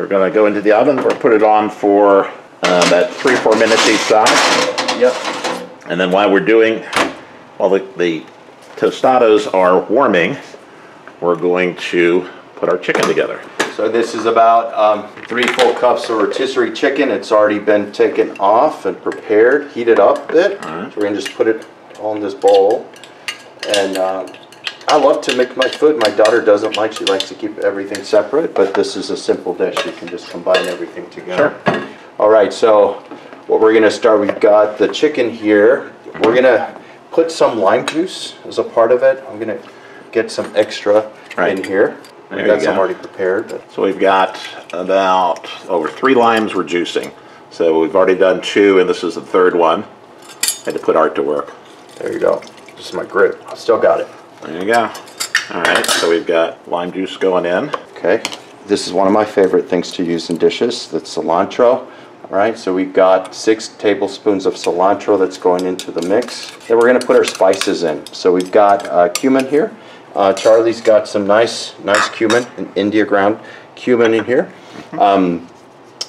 We're 0.00 0.06
going 0.06 0.30
to 0.30 0.34
go 0.34 0.46
into 0.46 0.62
the 0.62 0.72
oven. 0.72 0.96
We'll 0.96 1.10
put 1.10 1.34
it 1.34 1.42
on 1.42 1.68
for 1.68 2.24
um, 2.24 2.32
at 2.62 3.10
three, 3.10 3.36
four 3.36 3.54
minutes 3.56 3.86
each 3.86 4.00
side. 4.00 4.30
Yep. 4.98 5.12
And 5.90 6.00
then 6.00 6.10
while 6.10 6.32
we're 6.32 6.40
doing, 6.40 6.82
while 7.58 7.68
the, 7.68 7.86
the 7.98 8.24
tostadas 8.76 9.52
are 9.52 9.82
warming, 9.90 10.38
we're 11.20 11.36
going 11.36 11.76
to 11.76 12.26
put 12.56 12.70
our 12.70 12.78
chicken 12.78 13.02
together. 13.02 13.42
So 13.76 13.90
this 13.90 14.14
is 14.14 14.24
about 14.24 14.72
um, 14.72 15.06
three 15.26 15.46
full 15.46 15.74
cups 15.74 16.08
of 16.08 16.16
rotisserie 16.16 16.72
chicken. 16.72 17.10
It's 17.10 17.30
already 17.30 17.58
been 17.58 17.92
taken 17.92 18.30
off 18.38 18.86
and 18.86 19.00
prepared, 19.02 19.70
heated 19.72 20.00
up 20.00 20.30
a 20.30 20.32
bit. 20.32 20.64
Alright. 20.64 20.94
So 20.94 20.98
we're 20.98 21.08
gonna 21.08 21.20
just 21.20 21.34
put 21.34 21.46
it 21.46 21.66
on 21.98 22.20
this 22.20 22.32
bowl. 22.32 22.90
And 23.68 23.98
um, 23.98 24.32
I 24.92 24.96
love 24.96 25.20
to 25.22 25.36
make 25.36 25.56
my 25.56 25.68
food. 25.68 26.00
My 26.04 26.10
daughter 26.16 26.42
doesn't 26.42 26.76
like, 26.76 26.92
she 26.92 27.04
likes 27.04 27.28
to 27.28 27.34
keep 27.36 27.58
everything 27.58 28.02
separate, 28.02 28.54
but 28.54 28.74
this 28.74 28.96
is 28.96 29.10
a 29.10 29.16
simple 29.16 29.54
dish. 29.54 29.76
You 29.86 29.92
can 29.92 30.08
just 30.08 30.28
combine 30.30 30.66
everything 30.66 31.08
together. 31.10 31.56
Sure. 31.64 31.88
All 32.18 32.28
right, 32.28 32.52
so 32.52 32.94
what 33.46 33.60
we're 33.60 33.72
gonna 33.72 33.88
start, 33.90 34.20
we've 34.20 34.40
got 34.40 34.78
the 34.78 34.88
chicken 34.88 35.30
here. 35.30 35.92
We're 36.24 36.34
gonna 36.34 36.76
put 37.12 37.30
some 37.30 37.60
lime 37.60 37.86
juice 37.86 38.34
as 38.44 38.58
a 38.58 38.64
part 38.64 38.90
of 38.90 39.04
it. 39.04 39.22
I'm 39.30 39.38
gonna 39.38 39.60
get 40.10 40.28
some 40.28 40.52
extra 40.56 41.08
Right. 41.36 41.56
in 41.56 41.62
here. 41.62 41.96
There 42.28 42.40
you 42.40 42.46
got 42.46 42.60
some 42.60 42.76
already 42.76 42.94
prepared, 42.94 43.46
but 43.48 43.70
So 43.70 43.82
we've 43.82 43.98
got 44.00 44.40
about 44.72 45.48
over 45.68 45.88
three 45.88 46.14
limes 46.14 46.52
we're 46.56 46.64
juicing. 46.64 47.12
So 47.50 47.78
we've 47.78 47.94
already 47.94 48.16
done 48.16 48.40
two, 48.40 48.80
and 48.80 48.90
this 48.90 49.04
is 49.04 49.14
the 49.14 49.20
third 49.20 49.54
one. 49.54 49.84
I 49.84 50.64
Had 50.64 50.74
to 50.74 50.80
put 50.80 50.96
Art 50.96 51.14
to 51.14 51.22
work. 51.22 51.52
there 52.00 52.12
you 52.12 52.18
go. 52.18 52.42
This 52.76 52.88
is 52.88 52.92
my 52.92 53.04
grip. 53.04 53.40
I 53.48 53.54
still 53.54 53.78
got 53.78 54.00
it. 54.00 54.08
There 54.42 54.58
you 54.58 54.72
go. 54.72 54.90
All 55.50 55.60
right, 55.60 55.84
so 55.84 56.08
we've 56.08 56.26
got 56.26 56.66
lime 56.66 56.92
juice 56.92 57.18
going 57.18 57.44
in. 57.44 57.68
Okay. 57.90 58.22
This 58.66 58.86
is 58.86 58.92
one 58.92 59.06
of 59.06 59.12
my 59.12 59.24
favorite 59.24 59.68
things 59.68 59.92
to 59.92 60.02
use 60.02 60.30
in 60.30 60.38
dishes. 60.38 60.88
That's 60.88 61.14
cilantro. 61.14 61.86
All 62.24 62.30
right, 62.30 62.56
so 62.56 62.74
we've 62.74 62.94
got 62.94 63.34
six 63.34 63.68
tablespoons 63.68 64.46
of 64.46 64.54
cilantro 64.54 65.18
that's 65.18 65.36
going 65.36 65.66
into 65.66 65.92
the 65.92 66.00
mix. 66.08 66.52
Then 66.66 66.78
we're 66.78 66.86
gonna 66.86 67.04
put 67.04 67.16
our 67.16 67.24
spices 67.24 67.82
in. 67.82 68.06
So 68.06 68.32
we've 68.32 68.50
got 68.50 68.86
uh, 68.86 69.10
cumin 69.10 69.46
here. 69.46 69.76
Uh, 70.14 70.32
Charlie's 70.32 70.80
got 70.80 71.06
some 71.06 71.26
nice, 71.26 71.78
nice 71.80 72.08
cumin, 72.08 72.46
an 72.56 72.72
India 72.76 73.04
ground 73.04 73.38
cumin 73.74 74.14
in 74.14 74.24
here. 74.24 74.50
Um, 74.92 75.48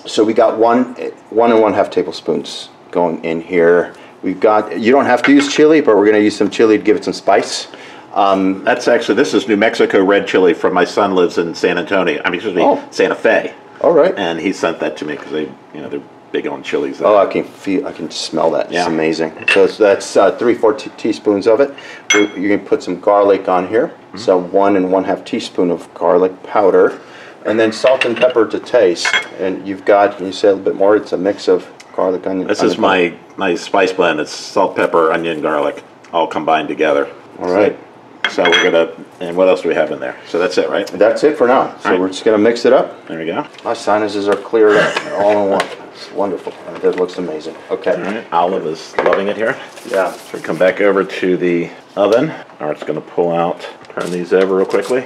so 0.05 0.23
we 0.23 0.33
got 0.33 0.57
one, 0.57 0.93
one 1.31 1.51
and 1.51 1.61
one 1.61 1.73
half 1.73 1.89
tablespoons 1.89 2.69
going 2.91 3.21
in 3.25 3.41
here. 3.41 3.93
We've 4.23 4.39
got, 4.39 4.79
you 4.79 4.93
don't 4.93 5.05
have 5.05 5.21
to 5.23 5.33
use 5.33 5.53
chili, 5.53 5.81
but 5.81 5.97
we're 5.97 6.05
gonna 6.05 6.19
use 6.19 6.37
some 6.37 6.49
chili 6.49 6.77
to 6.77 6.83
give 6.83 6.95
it 6.95 7.03
some 7.03 7.13
spice. 7.13 7.67
Um, 8.13 8.63
That's 8.63 8.87
actually, 8.87 9.15
this 9.15 9.33
is 9.33 9.47
New 9.47 9.57
Mexico 9.57 10.03
red 10.03 10.27
chili 10.27 10.53
from 10.53 10.73
my 10.73 10.83
son 10.85 11.15
lives 11.15 11.37
in 11.37 11.55
San 11.55 11.77
Antonio, 11.77 12.21
I 12.25 12.29
mean, 12.29 12.35
excuse 12.35 12.55
me, 12.55 12.61
Oh. 12.63 12.83
Santa 12.91 13.15
Fe. 13.15 13.53
all 13.81 13.93
right. 13.93 14.13
And 14.17 14.39
he 14.39 14.51
sent 14.53 14.79
that 14.79 14.97
to 14.97 15.05
me 15.05 15.15
because 15.15 15.31
they, 15.31 15.43
you 15.73 15.81
know, 15.81 15.87
they're 15.89 16.01
big 16.31 16.47
on 16.47 16.61
chilies. 16.63 16.99
there. 16.99 17.07
Oh, 17.07 17.17
I 17.17 17.25
can 17.25 17.43
feel, 17.43 17.85
I 17.87 17.91
can 17.91 18.09
smell 18.11 18.51
that. 18.51 18.65
It's 18.67 18.73
Yeah. 18.75 18.87
amazing. 18.87 19.31
So 19.53 19.63
it's- 19.63 19.77
that's 19.77 20.15
uh, 20.15 20.31
three, 20.31 20.53
four 20.55 20.73
te- 20.73 20.91
teaspoons 20.97 21.45
of 21.47 21.59
it. 21.61 21.73
You 22.13 22.29
you 22.37 22.49
can 22.49 22.65
put 22.65 22.81
some 22.83 22.99
garlic 22.99 23.49
on 23.49 23.67
here. 23.67 23.87
Mm-hmm. 23.87 24.17
So 24.17 24.37
one 24.37 24.75
and 24.77 24.91
one 24.91 25.03
half 25.05 25.23
teaspoon 25.25 25.71
of 25.71 25.93
garlic 25.93 26.41
powder, 26.43 26.99
and 27.45 27.59
then 27.59 27.71
salt 27.73 28.05
and 28.05 28.15
pepper 28.15 28.45
to 28.47 28.59
taste. 28.59 29.13
And 29.39 29.67
you've 29.67 29.83
got, 29.83 30.17
can 30.17 30.25
you 30.27 30.31
say 30.31 30.47
a 30.49 30.51
little 30.51 30.63
bit 30.63 30.75
more? 30.75 30.95
It's 30.95 31.11
a 31.11 31.17
mix 31.17 31.47
of 31.49 31.65
garlic, 31.95 32.25
onion. 32.27 32.47
This 32.47 32.63
is 32.63 32.77
my, 32.77 33.13
my 33.35 33.55
spice 33.55 33.91
blend. 33.91 34.19
It's 34.21 34.31
salt, 34.31 34.75
pepper, 34.77 35.11
onion, 35.11 35.41
garlic, 35.41 35.83
all 36.13 36.27
combined 36.27 36.67
together. 36.69 37.09
All 37.39 37.51
right. 37.51 37.77
So 38.31 38.43
we're 38.43 38.71
gonna, 38.71 38.93
and 39.19 39.35
what 39.35 39.49
else 39.49 39.61
do 39.61 39.67
we 39.67 39.75
have 39.75 39.91
in 39.91 39.99
there? 39.99 40.17
So 40.29 40.39
that's 40.39 40.57
it, 40.57 40.69
right? 40.69 40.87
That's 40.87 41.23
it 41.25 41.37
for 41.37 41.47
now. 41.47 41.77
So 41.79 41.85
All 41.85 41.91
right. 41.91 41.99
we're 41.99 42.07
just 42.07 42.23
gonna 42.23 42.37
mix 42.37 42.63
it 42.63 42.71
up. 42.71 43.05
There 43.07 43.19
we 43.19 43.25
go. 43.25 43.45
My 43.65 43.73
sinuses 43.73 44.29
are 44.29 44.37
cleared 44.37 44.77
up, 44.77 44.93
They're 45.03 45.21
all 45.21 45.43
in 45.43 45.49
one. 45.51 45.65
It's 45.93 46.09
wonderful. 46.13 46.53
That 46.79 46.95
looks 46.95 47.17
amazing. 47.17 47.55
Okay. 47.69 48.01
right, 48.01 48.33
Olive 48.33 48.65
is 48.65 48.95
loving 48.99 49.27
it 49.27 49.35
here. 49.35 49.59
Yeah. 49.89 50.13
So 50.13 50.37
we 50.37 50.43
come 50.43 50.57
back 50.57 50.79
over 50.79 51.03
to 51.03 51.35
the 51.35 51.69
oven. 51.97 52.31
Art's 52.61 52.83
gonna 52.83 53.01
pull 53.01 53.33
out, 53.33 53.67
turn 53.89 54.09
these 54.11 54.31
over 54.31 54.55
real 54.55 54.65
quickly. 54.65 55.05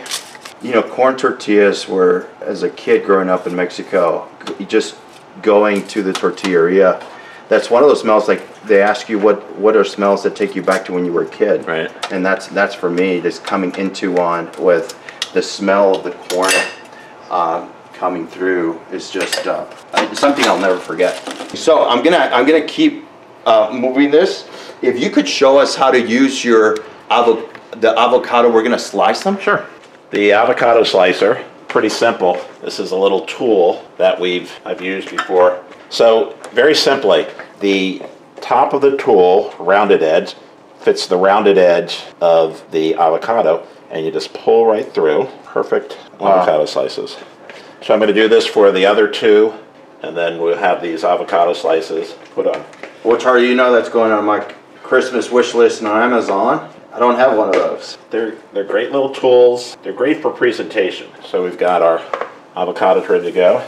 You 0.61 0.73
know, 0.73 0.83
corn 0.83 1.17
tortillas 1.17 1.87
were, 1.87 2.27
as 2.41 2.61
a 2.61 2.69
kid 2.69 3.05
growing 3.05 3.29
up 3.29 3.47
in 3.47 3.55
Mexico, 3.55 4.29
just 4.67 4.95
going 5.41 5.87
to 5.87 6.03
the 6.03 6.13
tortilleria. 6.13 7.03
That's 7.47 7.69
one 7.69 7.83
of 7.83 7.89
those 7.89 8.01
smells 8.01 8.27
like 8.27 8.63
they 8.63 8.81
ask 8.81 9.07
you 9.07 9.19
what 9.19 9.55
what 9.57 9.75
are 9.75 9.83
smells 9.83 10.23
that 10.23 10.35
take 10.35 10.55
you 10.55 10.61
back 10.61 10.85
to 10.85 10.93
when 10.93 11.05
you 11.05 11.13
were 11.13 11.23
a 11.23 11.29
kid. 11.29 11.65
Right. 11.67 11.91
And 12.11 12.25
that's 12.25 12.47
that's 12.47 12.73
for 12.73 12.89
me. 12.89 13.21
Just 13.21 13.43
coming 13.43 13.73
into 13.75 14.11
one 14.11 14.49
with 14.59 14.99
the 15.33 15.41
smell 15.41 15.95
of 15.95 16.03
the 16.03 16.11
corn 16.11 16.51
um, 17.29 17.71
coming 17.93 18.27
through 18.27 18.79
is 18.91 19.11
just 19.11 19.45
uh, 19.47 19.65
something 20.13 20.45
I'll 20.45 20.59
never 20.59 20.79
forget. 20.79 21.15
So 21.55 21.87
I'm 21.87 22.03
gonna 22.03 22.17
I'm 22.17 22.45
gonna 22.45 22.65
keep 22.65 23.05
uh, 23.45 23.69
moving 23.73 24.11
this. 24.11 24.47
If 24.81 24.99
you 24.99 25.09
could 25.09 25.27
show 25.27 25.57
us 25.57 25.75
how 25.75 25.91
to 25.91 25.99
use 25.99 26.43
your 26.43 26.77
avo- 27.09 27.49
the 27.79 27.97
avocado, 27.97 28.51
we're 28.51 28.63
gonna 28.63 28.79
slice 28.79 29.23
them. 29.23 29.39
Sure. 29.39 29.65
The 30.11 30.31
avocado 30.31 30.83
slicer, 30.83 31.43
pretty 31.67 31.89
simple. 31.89 32.39
This 32.61 32.79
is 32.79 32.91
a 32.91 32.95
little 32.95 33.25
tool 33.25 33.85
that 33.97 34.19
we've, 34.19 34.51
I've 34.63 34.81
used 34.81 35.09
before. 35.09 35.64
So 35.89 36.37
very 36.51 36.75
simply, 36.75 37.27
the 37.59 38.01
top 38.41 38.73
of 38.73 38.81
the 38.81 38.97
tool, 38.97 39.53
rounded 39.59 40.03
edge, 40.03 40.35
fits 40.79 41.07
the 41.07 41.17
rounded 41.17 41.57
edge 41.57 42.03
of 42.21 42.63
the 42.71 42.95
avocado 42.95 43.65
and 43.89 44.05
you 44.05 44.11
just 44.11 44.33
pull 44.33 44.65
right 44.65 44.91
through. 44.93 45.27
Perfect 45.43 45.97
avocado 46.19 46.65
slices. 46.65 47.17
So 47.81 47.93
I'm 47.93 47.99
gonna 47.99 48.13
do 48.13 48.27
this 48.27 48.45
for 48.45 48.71
the 48.71 48.85
other 48.85 49.07
two 49.07 49.53
and 50.03 50.15
then 50.15 50.39
we'll 50.39 50.57
have 50.57 50.81
these 50.81 51.03
avocado 51.03 51.53
slices 51.53 52.13
put 52.33 52.45
on. 52.47 52.63
Well, 53.03 53.21
are 53.27 53.39
you 53.39 53.55
know 53.55 53.71
that's 53.71 53.89
going 53.89 54.11
on 54.11 54.25
my 54.25 54.39
Christmas 54.83 55.31
wish 55.31 55.55
list 55.55 55.81
on 55.83 56.01
Amazon. 56.01 56.71
I 56.93 56.99
don't 56.99 57.15
have 57.15 57.35
one 57.35 57.49
of 57.49 57.55
those. 57.55 57.97
They're 58.11 58.35
they're 58.53 58.63
great 58.63 58.91
little 58.91 59.09
tools. 59.09 59.77
They're 59.81 59.93
great 59.93 60.21
for 60.21 60.31
presentation. 60.31 61.09
So 61.25 61.43
we've 61.43 61.57
got 61.57 61.81
our 61.81 61.99
avocados 62.55 63.09
ready 63.09 63.25
to 63.25 63.31
go. 63.31 63.67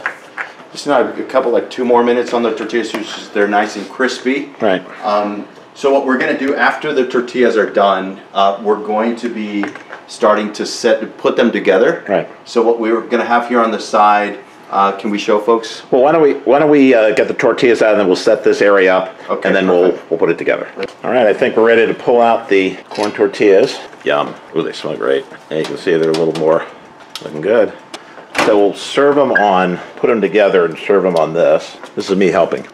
Just 0.72 0.86
now 0.86 1.00
a 1.00 1.22
couple, 1.24 1.50
like 1.50 1.70
two 1.70 1.84
more 1.84 2.04
minutes 2.04 2.32
on 2.34 2.42
the 2.42 2.54
tortillas, 2.54 2.88
it's- 2.94 3.28
they're 3.32 3.48
nice 3.48 3.76
and 3.76 3.88
crispy. 3.88 4.50
Right. 4.60 4.82
Um, 5.04 5.46
so 5.74 5.92
what 5.92 6.04
we're 6.06 6.18
gonna 6.18 6.38
do 6.38 6.54
after 6.54 6.92
the 6.92 7.06
tortillas 7.06 7.56
are 7.56 7.70
done, 7.70 8.20
uh, 8.34 8.58
we're 8.62 8.76
going 8.76 9.16
to 9.16 9.28
be 9.28 9.64
starting 10.08 10.52
to 10.54 10.66
set, 10.66 11.16
put 11.18 11.36
them 11.36 11.50
together. 11.50 12.04
Right. 12.08 12.28
So 12.44 12.62
what 12.62 12.78
we're 12.80 13.00
gonna 13.00 13.24
have 13.24 13.48
here 13.48 13.60
on 13.60 13.70
the 13.70 13.78
side, 13.80 14.38
uh, 14.70 14.92
can 14.92 15.10
we 15.10 15.18
show 15.18 15.38
folks? 15.38 15.82
Well, 15.90 16.02
why 16.02 16.12
don't 16.12 16.20
we 16.22 16.34
why 16.34 16.58
don't 16.58 16.68
we 16.70 16.92
uh, 16.94 17.14
get 17.14 17.28
the 17.28 17.34
tortillas 17.34 17.80
out 17.80 17.92
and 17.92 18.00
then 18.00 18.06
we'll 18.06 18.16
set 18.16 18.44
this 18.44 18.60
area 18.60 18.94
up 18.94 19.14
Okay, 19.30 19.48
and 19.48 19.56
then 19.56 19.66
perfect. 19.66 19.92
we'll 19.94 20.02
we'll 20.10 20.18
put 20.18 20.28
it 20.30 20.36
together. 20.36 20.68
All 21.04 21.10
right, 21.10 21.26
I 21.26 21.32
think 21.32 21.56
we're 21.56 21.66
ready 21.66 21.86
to 21.86 21.94
pull 21.94 22.20
out 22.20 22.48
the 22.50 22.76
corn 22.90 23.10
tortillas. 23.12 23.78
Yum. 24.04 24.34
Ooh, 24.54 24.62
they 24.62 24.72
smell 24.72 24.96
great. 24.96 25.24
Yeah, 25.50 25.58
you 25.58 25.64
can 25.64 25.78
see 25.78 25.92
they're 25.96 26.10
a 26.10 26.12
little 26.12 26.38
more 26.38 26.64
looking 27.22 27.40
good. 27.40 27.72
So 28.48 28.56
we'll 28.56 28.72
serve 28.72 29.16
them 29.16 29.32
on, 29.32 29.76
put 29.96 30.06
them 30.06 30.22
together 30.22 30.64
and 30.64 30.78
serve 30.78 31.02
them 31.02 31.16
on 31.16 31.34
this. 31.34 31.76
This 31.94 32.08
is 32.08 32.16
me 32.16 32.28
helping. 32.28 32.66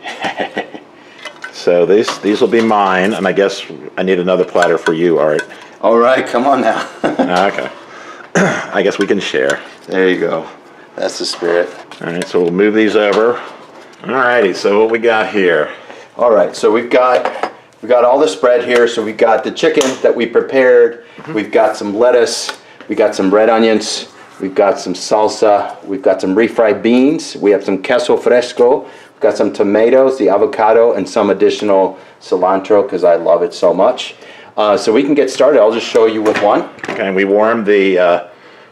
so 1.52 1.84
these 1.84 2.16
these 2.20 2.40
will 2.40 2.46
be 2.46 2.60
mine, 2.60 3.12
and 3.12 3.26
I 3.26 3.32
guess 3.32 3.66
I 3.96 4.04
need 4.04 4.20
another 4.20 4.44
platter 4.44 4.78
for 4.78 4.92
you, 4.92 5.18
Art. 5.18 5.42
All 5.80 5.98
right, 5.98 6.24
come 6.24 6.46
on 6.46 6.60
now. 6.60 6.88
Okay. 7.48 7.68
I 8.36 8.82
guess 8.84 9.00
we 9.00 9.06
can 9.08 9.18
share. 9.18 9.60
there 9.88 10.08
you 10.08 10.20
go. 10.20 10.48
That's 10.94 11.18
the 11.18 11.26
spirit. 11.26 11.68
All 12.00 12.06
right, 12.06 12.24
so 12.24 12.40
we'll 12.40 12.52
move 12.52 12.74
these 12.74 12.94
over. 12.94 13.42
All 14.04 14.14
righty, 14.14 14.54
so 14.54 14.80
what 14.80 14.92
we 14.92 15.00
got 15.00 15.32
here? 15.32 15.74
All 16.16 16.30
right, 16.30 16.54
so 16.54 16.70
we've 16.70 16.88
got 16.88 17.52
we've 17.82 17.90
got 17.90 18.04
all 18.04 18.20
the 18.20 18.28
spread 18.28 18.64
here. 18.64 18.86
So 18.86 19.04
we've 19.04 19.16
got 19.16 19.42
the 19.42 19.50
chicken 19.50 20.00
that 20.02 20.14
we 20.14 20.24
prepared. 20.24 21.04
Mm-hmm. 21.16 21.34
We've 21.34 21.50
got 21.50 21.76
some 21.76 21.96
lettuce. 21.96 22.56
We 22.86 22.94
got 22.94 23.16
some 23.16 23.34
red 23.34 23.50
onions. 23.50 24.13
We've 24.40 24.54
got 24.54 24.78
some 24.78 24.94
salsa. 24.94 25.82
We've 25.84 26.02
got 26.02 26.20
some 26.20 26.34
refried 26.34 26.82
beans. 26.82 27.36
We 27.36 27.50
have 27.52 27.64
some 27.64 27.82
queso 27.82 28.16
fresco. 28.16 28.82
We've 28.82 29.20
got 29.20 29.36
some 29.36 29.52
tomatoes, 29.52 30.18
the 30.18 30.28
avocado, 30.28 30.94
and 30.94 31.08
some 31.08 31.30
additional 31.30 31.98
cilantro 32.20 32.82
because 32.82 33.04
I 33.04 33.14
love 33.14 33.42
it 33.42 33.54
so 33.54 33.72
much. 33.72 34.16
Uh, 34.56 34.76
so 34.76 34.92
we 34.92 35.02
can 35.02 35.14
get 35.14 35.30
started. 35.30 35.60
I'll 35.60 35.72
just 35.72 35.86
show 35.86 36.06
you 36.06 36.22
with 36.22 36.40
one. 36.42 36.62
Okay, 36.90 37.12
we 37.12 37.24
warm 37.24 37.64
the 37.64 37.98
uh, 37.98 38.28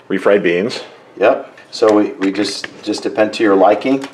refried 0.09 0.43
beans. 0.43 0.83
Yep. 1.19 1.59
So 1.71 1.97
we, 1.97 2.13
we 2.15 2.33
just 2.33 2.67
just 2.83 3.03
depend 3.03 3.33
to 3.35 3.43
your 3.43 3.57
liking. 3.57 4.05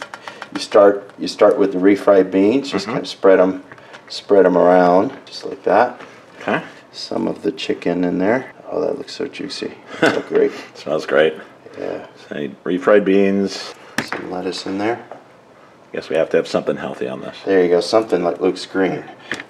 You 0.55 0.61
start 0.61 1.11
you 1.19 1.29
start 1.29 1.59
with 1.59 1.73
the 1.73 1.79
refried 1.79 2.31
beans. 2.31 2.71
Just 2.71 2.87
kind 2.87 2.99
of 2.99 3.09
spread 3.09 3.39
them 3.39 3.65
spread 4.09 4.45
them 4.45 4.57
around 4.57 5.17
just 5.27 5.45
like 5.45 5.63
that. 5.65 6.01
Okay, 6.41 6.63
Some 6.93 7.27
of 7.27 7.43
the 7.43 7.53
chicken 7.53 8.05
in 8.05 8.19
there. 8.19 8.53
Oh, 8.71 8.81
that 8.81 8.99
looks 8.99 9.15
so 9.15 9.27
juicy. 9.27 9.73
Look 10.03 10.29
great. 10.29 10.53
smells 10.75 11.07
great. 11.07 11.35
Yeah. 11.79 12.07
Say 12.29 12.51
refried 12.65 13.05
beans. 13.05 13.75
Some 14.05 14.31
lettuce 14.31 14.67
in 14.67 14.79
there. 14.79 15.05
Guess 15.93 16.11
we 16.11 16.17
have 16.17 16.29
to 16.31 16.37
have 16.37 16.47
something 16.47 16.77
healthy 16.77 17.09
on 17.09 17.23
this. 17.23 17.37
There 17.47 17.63
you 17.63 17.71
go. 17.71 17.81
Something 17.81 18.23
like 18.23 18.41
Luke's 18.41 18.67
green. 18.67 19.03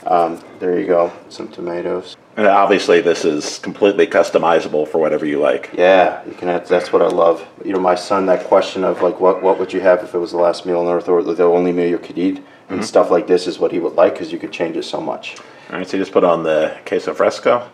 Um, 0.07 0.41
there 0.61 0.79
you 0.79 0.87
go. 0.87 1.13
Some 1.31 1.49
tomatoes. 1.49 2.17
And 2.37 2.47
obviously, 2.47 3.01
this 3.01 3.25
is 3.25 3.59
completely 3.59 4.07
customizable 4.07 4.87
for 4.87 4.99
whatever 4.99 5.27
you 5.27 5.41
like. 5.41 5.71
Yeah, 5.77 6.25
you 6.25 6.33
can. 6.35 6.49
Add, 6.49 6.67
that's 6.67 6.93
what 6.93 7.03
I 7.03 7.09
love. 7.09 7.45
You 7.65 7.73
know, 7.73 7.81
my 7.81 7.97
son. 7.97 8.27
That 8.27 8.45
question 8.45 8.85
of 8.85 9.03
like, 9.03 9.19
what 9.19 9.43
what 9.43 9.59
would 9.59 9.73
you 9.73 9.81
have 9.81 10.05
if 10.05 10.15
it 10.15 10.19
was 10.19 10.31
the 10.31 10.37
last 10.37 10.65
meal 10.65 10.79
on 10.79 10.87
earth 10.87 11.09
or 11.09 11.23
the 11.23 11.43
only 11.43 11.73
meal 11.73 11.89
you 11.89 11.99
could 11.99 12.19
eat, 12.19 12.41
and 12.69 12.85
stuff 12.85 13.11
like 13.11 13.27
this 13.27 13.49
is 13.49 13.59
what 13.59 13.73
he 13.73 13.81
would 13.81 13.95
like 13.95 14.13
because 14.13 14.31
you 14.31 14.39
could 14.39 14.53
change 14.53 14.77
it 14.77 14.85
so 14.85 15.01
much. 15.01 15.37
All 15.71 15.79
right, 15.79 15.89
so 15.89 15.97
you 15.97 16.03
just 16.03 16.13
put 16.13 16.23
on 16.23 16.45
the 16.45 16.79
queso 16.87 17.13
fresco. 17.13 17.69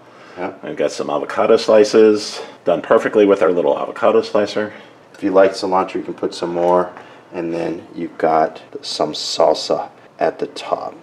We've 0.62 0.76
got 0.76 0.90
some 0.90 1.10
avocado 1.10 1.56
slices 1.56 2.40
done 2.64 2.82
perfectly 2.82 3.24
with 3.24 3.42
our 3.42 3.52
little 3.52 3.78
avocado 3.78 4.20
slicer. 4.22 4.72
If 5.12 5.22
you 5.22 5.30
like 5.30 5.52
cilantro, 5.52 5.94
you 5.94 6.02
can 6.02 6.14
put 6.14 6.34
some 6.34 6.52
more, 6.52 6.92
and 7.32 7.52
then 7.52 7.86
you've 7.94 8.18
got 8.18 8.60
some 8.82 9.12
salsa 9.12 9.90
at 10.18 10.38
the 10.38 10.46
top. 10.48 10.94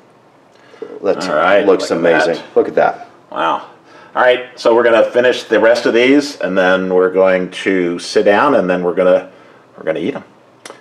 That 1.03 1.29
All 1.29 1.35
right, 1.35 1.65
looks 1.65 1.89
look 1.89 1.91
at 1.91 1.97
amazing. 1.97 2.35
that. 2.35 2.55
Look 2.55 2.67
at 2.67 2.75
that. 2.75 3.09
Wow. 3.31 3.69
All 4.13 4.21
right, 4.21 4.59
so 4.59 4.75
we're 4.75 4.83
gonna 4.83 5.09
finish 5.11 5.43
the 5.43 5.59
rest 5.59 5.85
of 5.85 5.93
these, 5.93 6.39
and 6.41 6.57
then 6.57 6.93
we're 6.93 7.13
going 7.13 7.49
to 7.51 7.97
sit 7.99 8.23
down, 8.25 8.55
and 8.55 8.69
then 8.69 8.83
we're 8.83 8.95
gonna 8.95 9.31
we're 9.77 9.83
gonna 9.83 9.99
eat 9.99 10.11
them. 10.11 10.25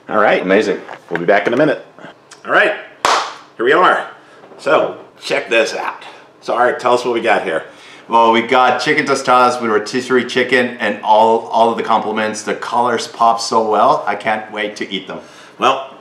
All 0.09 0.19
right. 0.21 0.43
Amazing. 0.43 0.81
We'll 1.09 1.21
be 1.21 1.27
back 1.27 1.47
in 1.47 1.55
a 1.55 1.57
minute. 1.57 1.87
All 2.45 2.51
right, 2.51 2.75
here 3.57 3.65
we 3.65 3.73
are. 3.73 4.11
So 4.59 5.05
check 5.21 5.49
this 5.49 5.75
out. 5.75 6.03
So, 6.41 6.55
all 6.55 6.61
right, 6.61 6.79
tell 6.79 6.95
us 6.95 7.05
what 7.05 7.15
we 7.15 7.21
got 7.21 7.45
here. 7.45 7.67
Well, 8.09 8.33
we 8.33 8.43
got 8.43 8.81
chicken 8.81 9.07
tostadas 9.07 9.61
with 9.63 9.71
rotisserie 9.71 10.25
chicken 10.25 10.77
and 10.79 11.01
all 11.05 11.47
all 11.49 11.71
of 11.71 11.77
the 11.77 11.85
compliments. 11.85 12.43
The 12.43 12.57
colors 12.57 13.07
pop 13.07 13.41
so 13.41 13.71
well. 13.71 14.03
I 14.07 14.17
can't 14.17 14.51
wait 14.51 14.75
to 14.77 14.91
eat 14.91 15.07
them. 15.07 15.21
Well, 15.59 15.97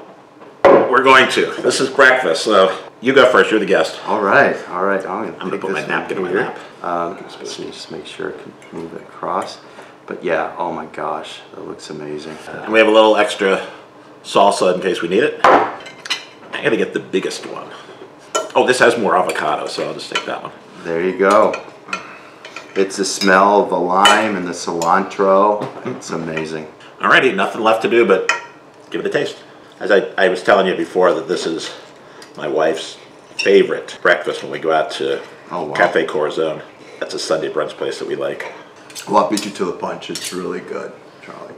we're 0.64 1.04
going 1.04 1.30
to. 1.32 1.54
This 1.62 1.80
is 1.80 1.90
breakfast, 1.90 2.44
so 2.44 2.76
you 3.02 3.14
go 3.14 3.32
first. 3.32 3.52
You're 3.52 3.60
the 3.60 3.66
guest. 3.68 4.00
All 4.08 4.22
right, 4.22 4.58
all 4.70 4.86
right. 4.86 5.06
I'm 5.06 5.34
gonna 5.38 5.52
take 5.52 5.62
put 5.62 5.72
my 5.72 5.86
napkin 5.86 6.18
in 6.18 6.24
my 6.24 6.30
here. 6.30 6.42
lap. 6.42 6.84
Um, 6.84 7.24
just 7.40 7.92
make 7.92 8.06
sure 8.08 8.34
I 8.34 8.42
can 8.42 8.54
move 8.72 8.94
it 8.96 9.02
across. 9.02 9.60
But 10.08 10.24
yeah, 10.24 10.56
oh 10.58 10.74
my 10.74 10.88
gosh, 10.88 11.42
that 11.54 11.68
looks 11.68 11.92
amazing. 11.92 12.36
And 12.48 12.74
we 12.74 12.80
have 12.80 12.88
a 12.88 12.92
little 12.92 13.18
extra 13.18 13.68
salsa 14.24 14.74
in 14.74 14.82
case 14.82 15.04
we 15.04 15.10
need 15.10 15.24
it. 15.24 15.40
I 15.44 16.64
gotta 16.64 16.78
get 16.78 16.94
the 16.94 17.00
biggest 17.00 17.46
one. 17.46 17.70
Oh, 18.56 18.66
this 18.66 18.80
has 18.80 18.98
more 18.98 19.16
avocado, 19.16 19.68
so 19.68 19.88
I'll 19.88 19.94
just 19.94 20.14
take 20.14 20.26
that 20.26 20.42
one. 20.42 20.52
There 20.84 21.04
you 21.08 21.18
go. 21.18 21.54
It's 22.76 22.98
the 22.98 23.06
smell 23.06 23.64
of 23.64 23.70
the 23.70 23.78
lime 23.80 24.36
and 24.36 24.48
the 24.48 24.52
cilantro. 24.52 25.66
It's 25.96 26.10
amazing. 26.12 26.68
Alrighty, 27.00 27.36
nothing 27.36 27.62
left 27.62 27.82
to 27.84 27.90
do 27.90 28.06
but 28.06 28.32
give 28.90 29.02
it 29.02 29.08
a 29.08 29.10
taste. 29.10 29.38
As 29.80 29.92
I, 29.92 30.00
I 30.18 30.30
was 30.30 30.44
telling 30.44 30.68
you 30.68 30.76
before, 30.76 31.14
that 31.14 31.28
this 31.28 31.46
is 31.46 31.74
my 32.38 32.48
wife's 32.48 32.98
favorite 33.38 33.98
breakfast 34.02 34.44
when 34.44 34.52
we 34.52 34.60
go 34.60 34.72
out 34.72 34.92
to 34.92 35.22
Oh, 35.52 35.66
wow. 35.66 35.74
Cafe 35.74 36.06
Corazon. 36.06 36.62
That's 37.00 37.14
a 37.16 37.20
Sunday 37.20 37.50
brunch 37.52 37.72
place 37.72 37.98
that 38.00 38.08
we 38.08 38.16
like. 38.16 38.54
Well, 39.08 39.26
I 39.26 39.30
beat 39.30 39.46
you 39.46 39.52
to 39.52 39.66
the 39.66 39.72
punch. 39.74 40.10
It's 40.10 40.32
really 40.34 40.60
good, 40.60 40.92
Charlie. 41.24 41.56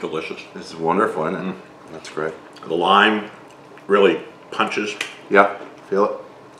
Delicious. 0.00 0.40
This 0.54 0.70
is 0.70 0.76
wonderful, 0.76 1.26
isn't 1.26 1.48
it? 1.48 1.54
Mm. 1.54 1.60
That's 1.92 2.08
great. 2.08 2.32
The 2.66 2.74
lime 2.74 3.30
really 3.86 4.22
punches. 4.50 4.94
Yeah, 5.28 5.58
feel 5.90 6.04
it. 6.04 6.12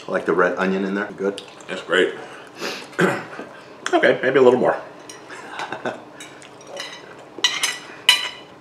I 0.08 0.10
like 0.10 0.26
the 0.26 0.32
red 0.32 0.58
onion 0.58 0.84
in 0.84 0.94
there. 0.96 1.10
Good. 1.12 1.42
That's 1.68 1.82
great. 1.82 2.14
okay, 3.92 4.18
maybe 4.22 4.38
a 4.38 4.42
little 4.42 4.58
more. 4.58 4.76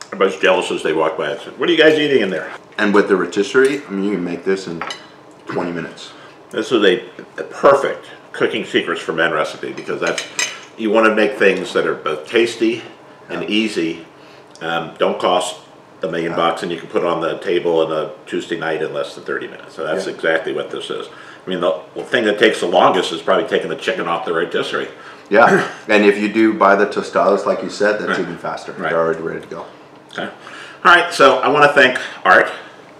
Everybody's 0.05 0.39
jealous 0.39 0.69
as 0.69 0.84
they 0.84 0.93
walk 0.93 1.17
by 1.17 1.32
and 1.32 1.41
say, 1.41 1.49
What 1.51 1.69
are 1.69 1.71
you 1.71 1.77
guys 1.77 1.97
eating 1.97 2.21
in 2.21 2.29
there? 2.29 2.53
And 2.77 2.93
with 2.93 3.08
the 3.08 3.15
rotisserie, 3.15 3.84
I 3.84 3.89
mean, 3.89 4.03
you 4.03 4.12
can 4.12 4.23
make 4.23 4.45
this 4.45 4.67
in 4.67 4.84
20 5.47 5.71
minutes. 5.71 6.12
This 6.51 6.71
is 6.71 6.84
a, 6.84 7.03
a 7.39 7.43
perfect 7.43 8.05
cooking 8.32 8.63
secrets 8.63 9.01
for 9.01 9.13
men 9.13 9.34
recipe 9.34 9.73
because 9.73 9.99
that's 9.99 10.23
you 10.77 10.91
want 10.91 11.08
to 11.08 11.15
make 11.15 11.34
things 11.34 11.73
that 11.73 11.88
are 11.88 11.95
both 11.95 12.27
tasty 12.27 12.84
and 13.27 13.43
easy. 13.49 14.05
Um, 14.62 14.93
don't 14.97 15.19
cost 15.19 15.62
a 16.01 16.07
million 16.07 16.35
bucks, 16.35 16.63
and 16.63 16.71
you 16.71 16.79
can 16.79 16.88
put 16.88 17.01
it 17.03 17.07
on 17.07 17.21
the 17.21 17.38
table 17.39 17.79
on 17.79 17.91
a 17.91 18.12
Tuesday 18.25 18.57
night 18.57 18.81
in 18.81 18.93
less 18.93 19.15
than 19.15 19.23
thirty 19.23 19.47
minutes. 19.47 19.75
So 19.75 19.83
that's 19.85 20.07
Yeah. 20.07 20.13
exactly 20.13 20.53
what 20.53 20.71
this 20.71 20.89
is. 20.89 21.07
I 21.45 21.49
mean, 21.49 21.59
the, 21.62 21.79
the 21.95 22.03
thing 22.03 22.25
that 22.25 22.38
takes 22.39 22.59
the 22.59 22.67
longest 22.67 23.12
is 23.12 23.21
probably 23.21 23.47
taking 23.47 23.69
the 23.69 23.75
chicken 23.75 24.07
off 24.07 24.25
the 24.25 24.33
rotisserie. 24.33 24.88
Yeah, 25.29 25.67
and 25.88 26.05
if 26.05 26.17
you 26.17 26.31
do 26.31 26.53
buy 26.53 26.75
the 26.75 26.85
tostadas, 26.88 27.45
like 27.45 27.62
you 27.63 27.69
said, 27.69 27.99
that's 27.99 28.09
Right. 28.12 28.19
even 28.19 28.38
faster. 28.38 28.71
Right. 28.73 28.89
They're 28.89 28.99
already 28.99 29.21
ready 29.21 29.41
to 29.41 29.47
go. 29.47 29.65
Okay. 30.13 30.23
All 30.85 30.95
right. 30.95 31.13
So 31.13 31.38
I 31.39 31.49
want 31.49 31.65
to 31.65 31.73
thank 31.73 31.99
Art 32.25 32.49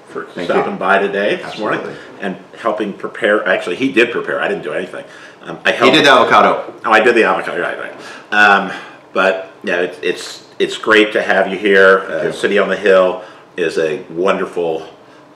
for 0.10 0.26
Thank 0.26 0.50
stopping 0.50 0.74
you. 0.74 0.80
by 0.80 1.00
today 1.00 1.38
this 1.38 1.58
morning 1.58 1.82
and 2.20 2.36
helping 2.60 2.94
prepare. 2.94 3.48
Actually, 3.48 3.78
he 3.78 3.92
did 3.92 4.12
prepare. 4.12 4.42
I 4.42 4.48
didn't 4.48 4.64
do 4.64 4.74
anything. 4.74 5.06
Um, 5.44 5.60
I 5.66 5.72
He 5.72 5.90
did 5.92 6.06
the 6.06 6.10
avocado. 6.12 6.74
Oh, 6.86 6.92
I 6.92 7.00
did 7.00 7.16
the 7.16 7.24
avocado, 7.24 7.62
right, 7.62 7.78
right. 7.80 7.94
Um, 8.32 8.72
but 9.14 9.52
yeah, 9.64 9.82
it's 9.82 10.00
it's 10.00 10.48
it's 10.60 10.78
great 10.78 11.14
to 11.14 11.22
have 11.22 11.48
you 11.48 11.58
here. 11.58 12.00
Uh. 12.00 12.32
City 12.32 12.58
on 12.58 12.70
the 12.70 12.78
Hill 12.78 13.24
is 13.58 13.78
a 13.78 14.04
wonderful 14.10 14.88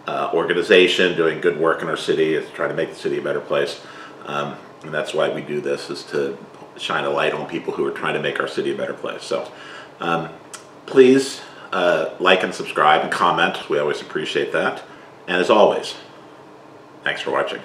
uh, 0.07 0.31
organization 0.33 1.15
doing 1.15 1.41
good 1.41 1.59
work 1.59 1.81
in 1.81 1.89
our 1.89 1.97
city. 1.97 2.35
It's 2.35 2.49
trying 2.51 2.69
to 2.69 2.75
make 2.75 2.89
the 2.89 2.95
city 2.95 3.19
a 3.19 3.21
better 3.21 3.41
place, 3.41 3.81
um, 4.25 4.55
and 4.83 4.93
that's 4.93 5.13
why 5.13 5.29
we 5.29 5.41
do 5.41 5.61
this 5.61 5.89
is 5.89 6.03
to 6.05 6.37
shine 6.77 7.03
a 7.03 7.09
light 7.09 7.33
on 7.33 7.47
people 7.47 7.73
who 7.73 7.85
are 7.85 7.91
trying 7.91 8.15
to 8.15 8.21
make 8.21 8.39
our 8.39 8.47
city 8.47 8.73
a 8.73 8.77
better 8.77 8.93
place. 8.93 9.23
So, 9.23 9.51
um, 9.99 10.29
please 10.85 11.41
uh, 11.73 12.13
like 12.19 12.43
and 12.43 12.53
subscribe 12.53 13.01
and 13.01 13.11
comment. 13.11 13.69
We 13.69 13.79
always 13.79 14.01
appreciate 14.01 14.51
that. 14.53 14.83
And 15.27 15.37
as 15.37 15.49
always, 15.49 15.95
thanks 17.03 17.21
for 17.21 17.31
watching. 17.31 17.61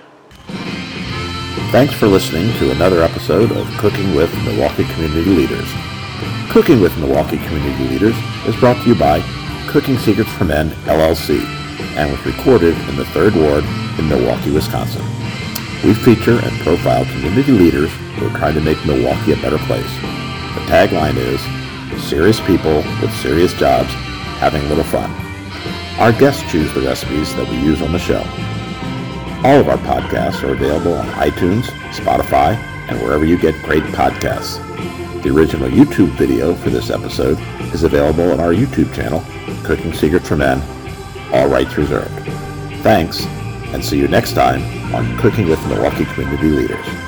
Thanks 1.70 1.92
for 1.92 2.06
listening 2.06 2.50
to 2.58 2.70
another 2.70 3.02
episode 3.02 3.52
of 3.52 3.68
Cooking 3.76 4.14
with 4.14 4.34
Milwaukee 4.44 4.84
Community 4.84 5.30
Leaders. 5.30 5.87
Cooking 6.50 6.80
with 6.80 6.96
Milwaukee 6.96 7.36
Community 7.36 7.88
Leaders 7.88 8.16
is 8.46 8.56
brought 8.56 8.82
to 8.82 8.88
you 8.88 8.94
by 8.94 9.20
Cooking 9.68 9.98
Secrets 9.98 10.32
for 10.32 10.44
Men, 10.44 10.70
LLC, 10.86 11.44
and 11.94 12.10
was 12.10 12.24
recorded 12.24 12.74
in 12.88 12.96
the 12.96 13.04
Third 13.06 13.34
Ward 13.34 13.64
in 13.98 14.08
Milwaukee, 14.08 14.50
Wisconsin. 14.50 15.04
we 15.84 15.92
feature 15.92 16.38
and 16.42 16.60
profile 16.60 17.04
community 17.04 17.52
leaders 17.52 17.92
who 18.16 18.26
are 18.26 18.38
trying 18.38 18.54
to 18.54 18.62
make 18.62 18.82
Milwaukee 18.86 19.32
a 19.32 19.36
better 19.36 19.58
place. 19.58 19.94
The 20.54 20.64
tagline 20.72 21.18
is, 21.18 21.38
serious 22.02 22.40
people 22.40 22.76
with 23.02 23.12
serious 23.20 23.52
jobs 23.52 23.92
having 24.40 24.62
a 24.62 24.68
little 24.68 24.84
fun. 24.84 25.10
Our 26.00 26.12
guests 26.12 26.50
choose 26.50 26.72
the 26.72 26.80
recipes 26.80 27.34
that 27.36 27.46
we 27.46 27.58
use 27.58 27.82
on 27.82 27.92
the 27.92 27.98
show. 27.98 28.24
All 29.46 29.60
of 29.60 29.68
our 29.68 29.76
podcasts 29.76 30.42
are 30.42 30.54
available 30.54 30.94
on 30.94 31.06
iTunes, 31.08 31.64
Spotify, 31.92 32.54
and 32.88 32.98
wherever 33.02 33.26
you 33.26 33.38
get 33.38 33.62
great 33.62 33.84
podcasts. 33.84 34.64
The 35.22 35.30
original 35.34 35.68
YouTube 35.68 36.10
video 36.10 36.54
for 36.54 36.70
this 36.70 36.90
episode 36.90 37.40
is 37.74 37.82
available 37.82 38.30
on 38.30 38.38
our 38.38 38.52
YouTube 38.52 38.94
channel, 38.94 39.24
Cooking 39.64 39.92
Secrets 39.92 40.28
for 40.28 40.36
Men, 40.36 40.62
all 41.32 41.48
rights 41.48 41.76
reserved. 41.76 42.08
Thanks, 42.82 43.26
and 43.74 43.84
see 43.84 43.98
you 43.98 44.06
next 44.06 44.34
time 44.34 44.62
on 44.94 45.18
Cooking 45.18 45.48
with 45.48 45.60
Milwaukee 45.66 46.04
Community 46.04 46.50
Leaders. 46.50 47.07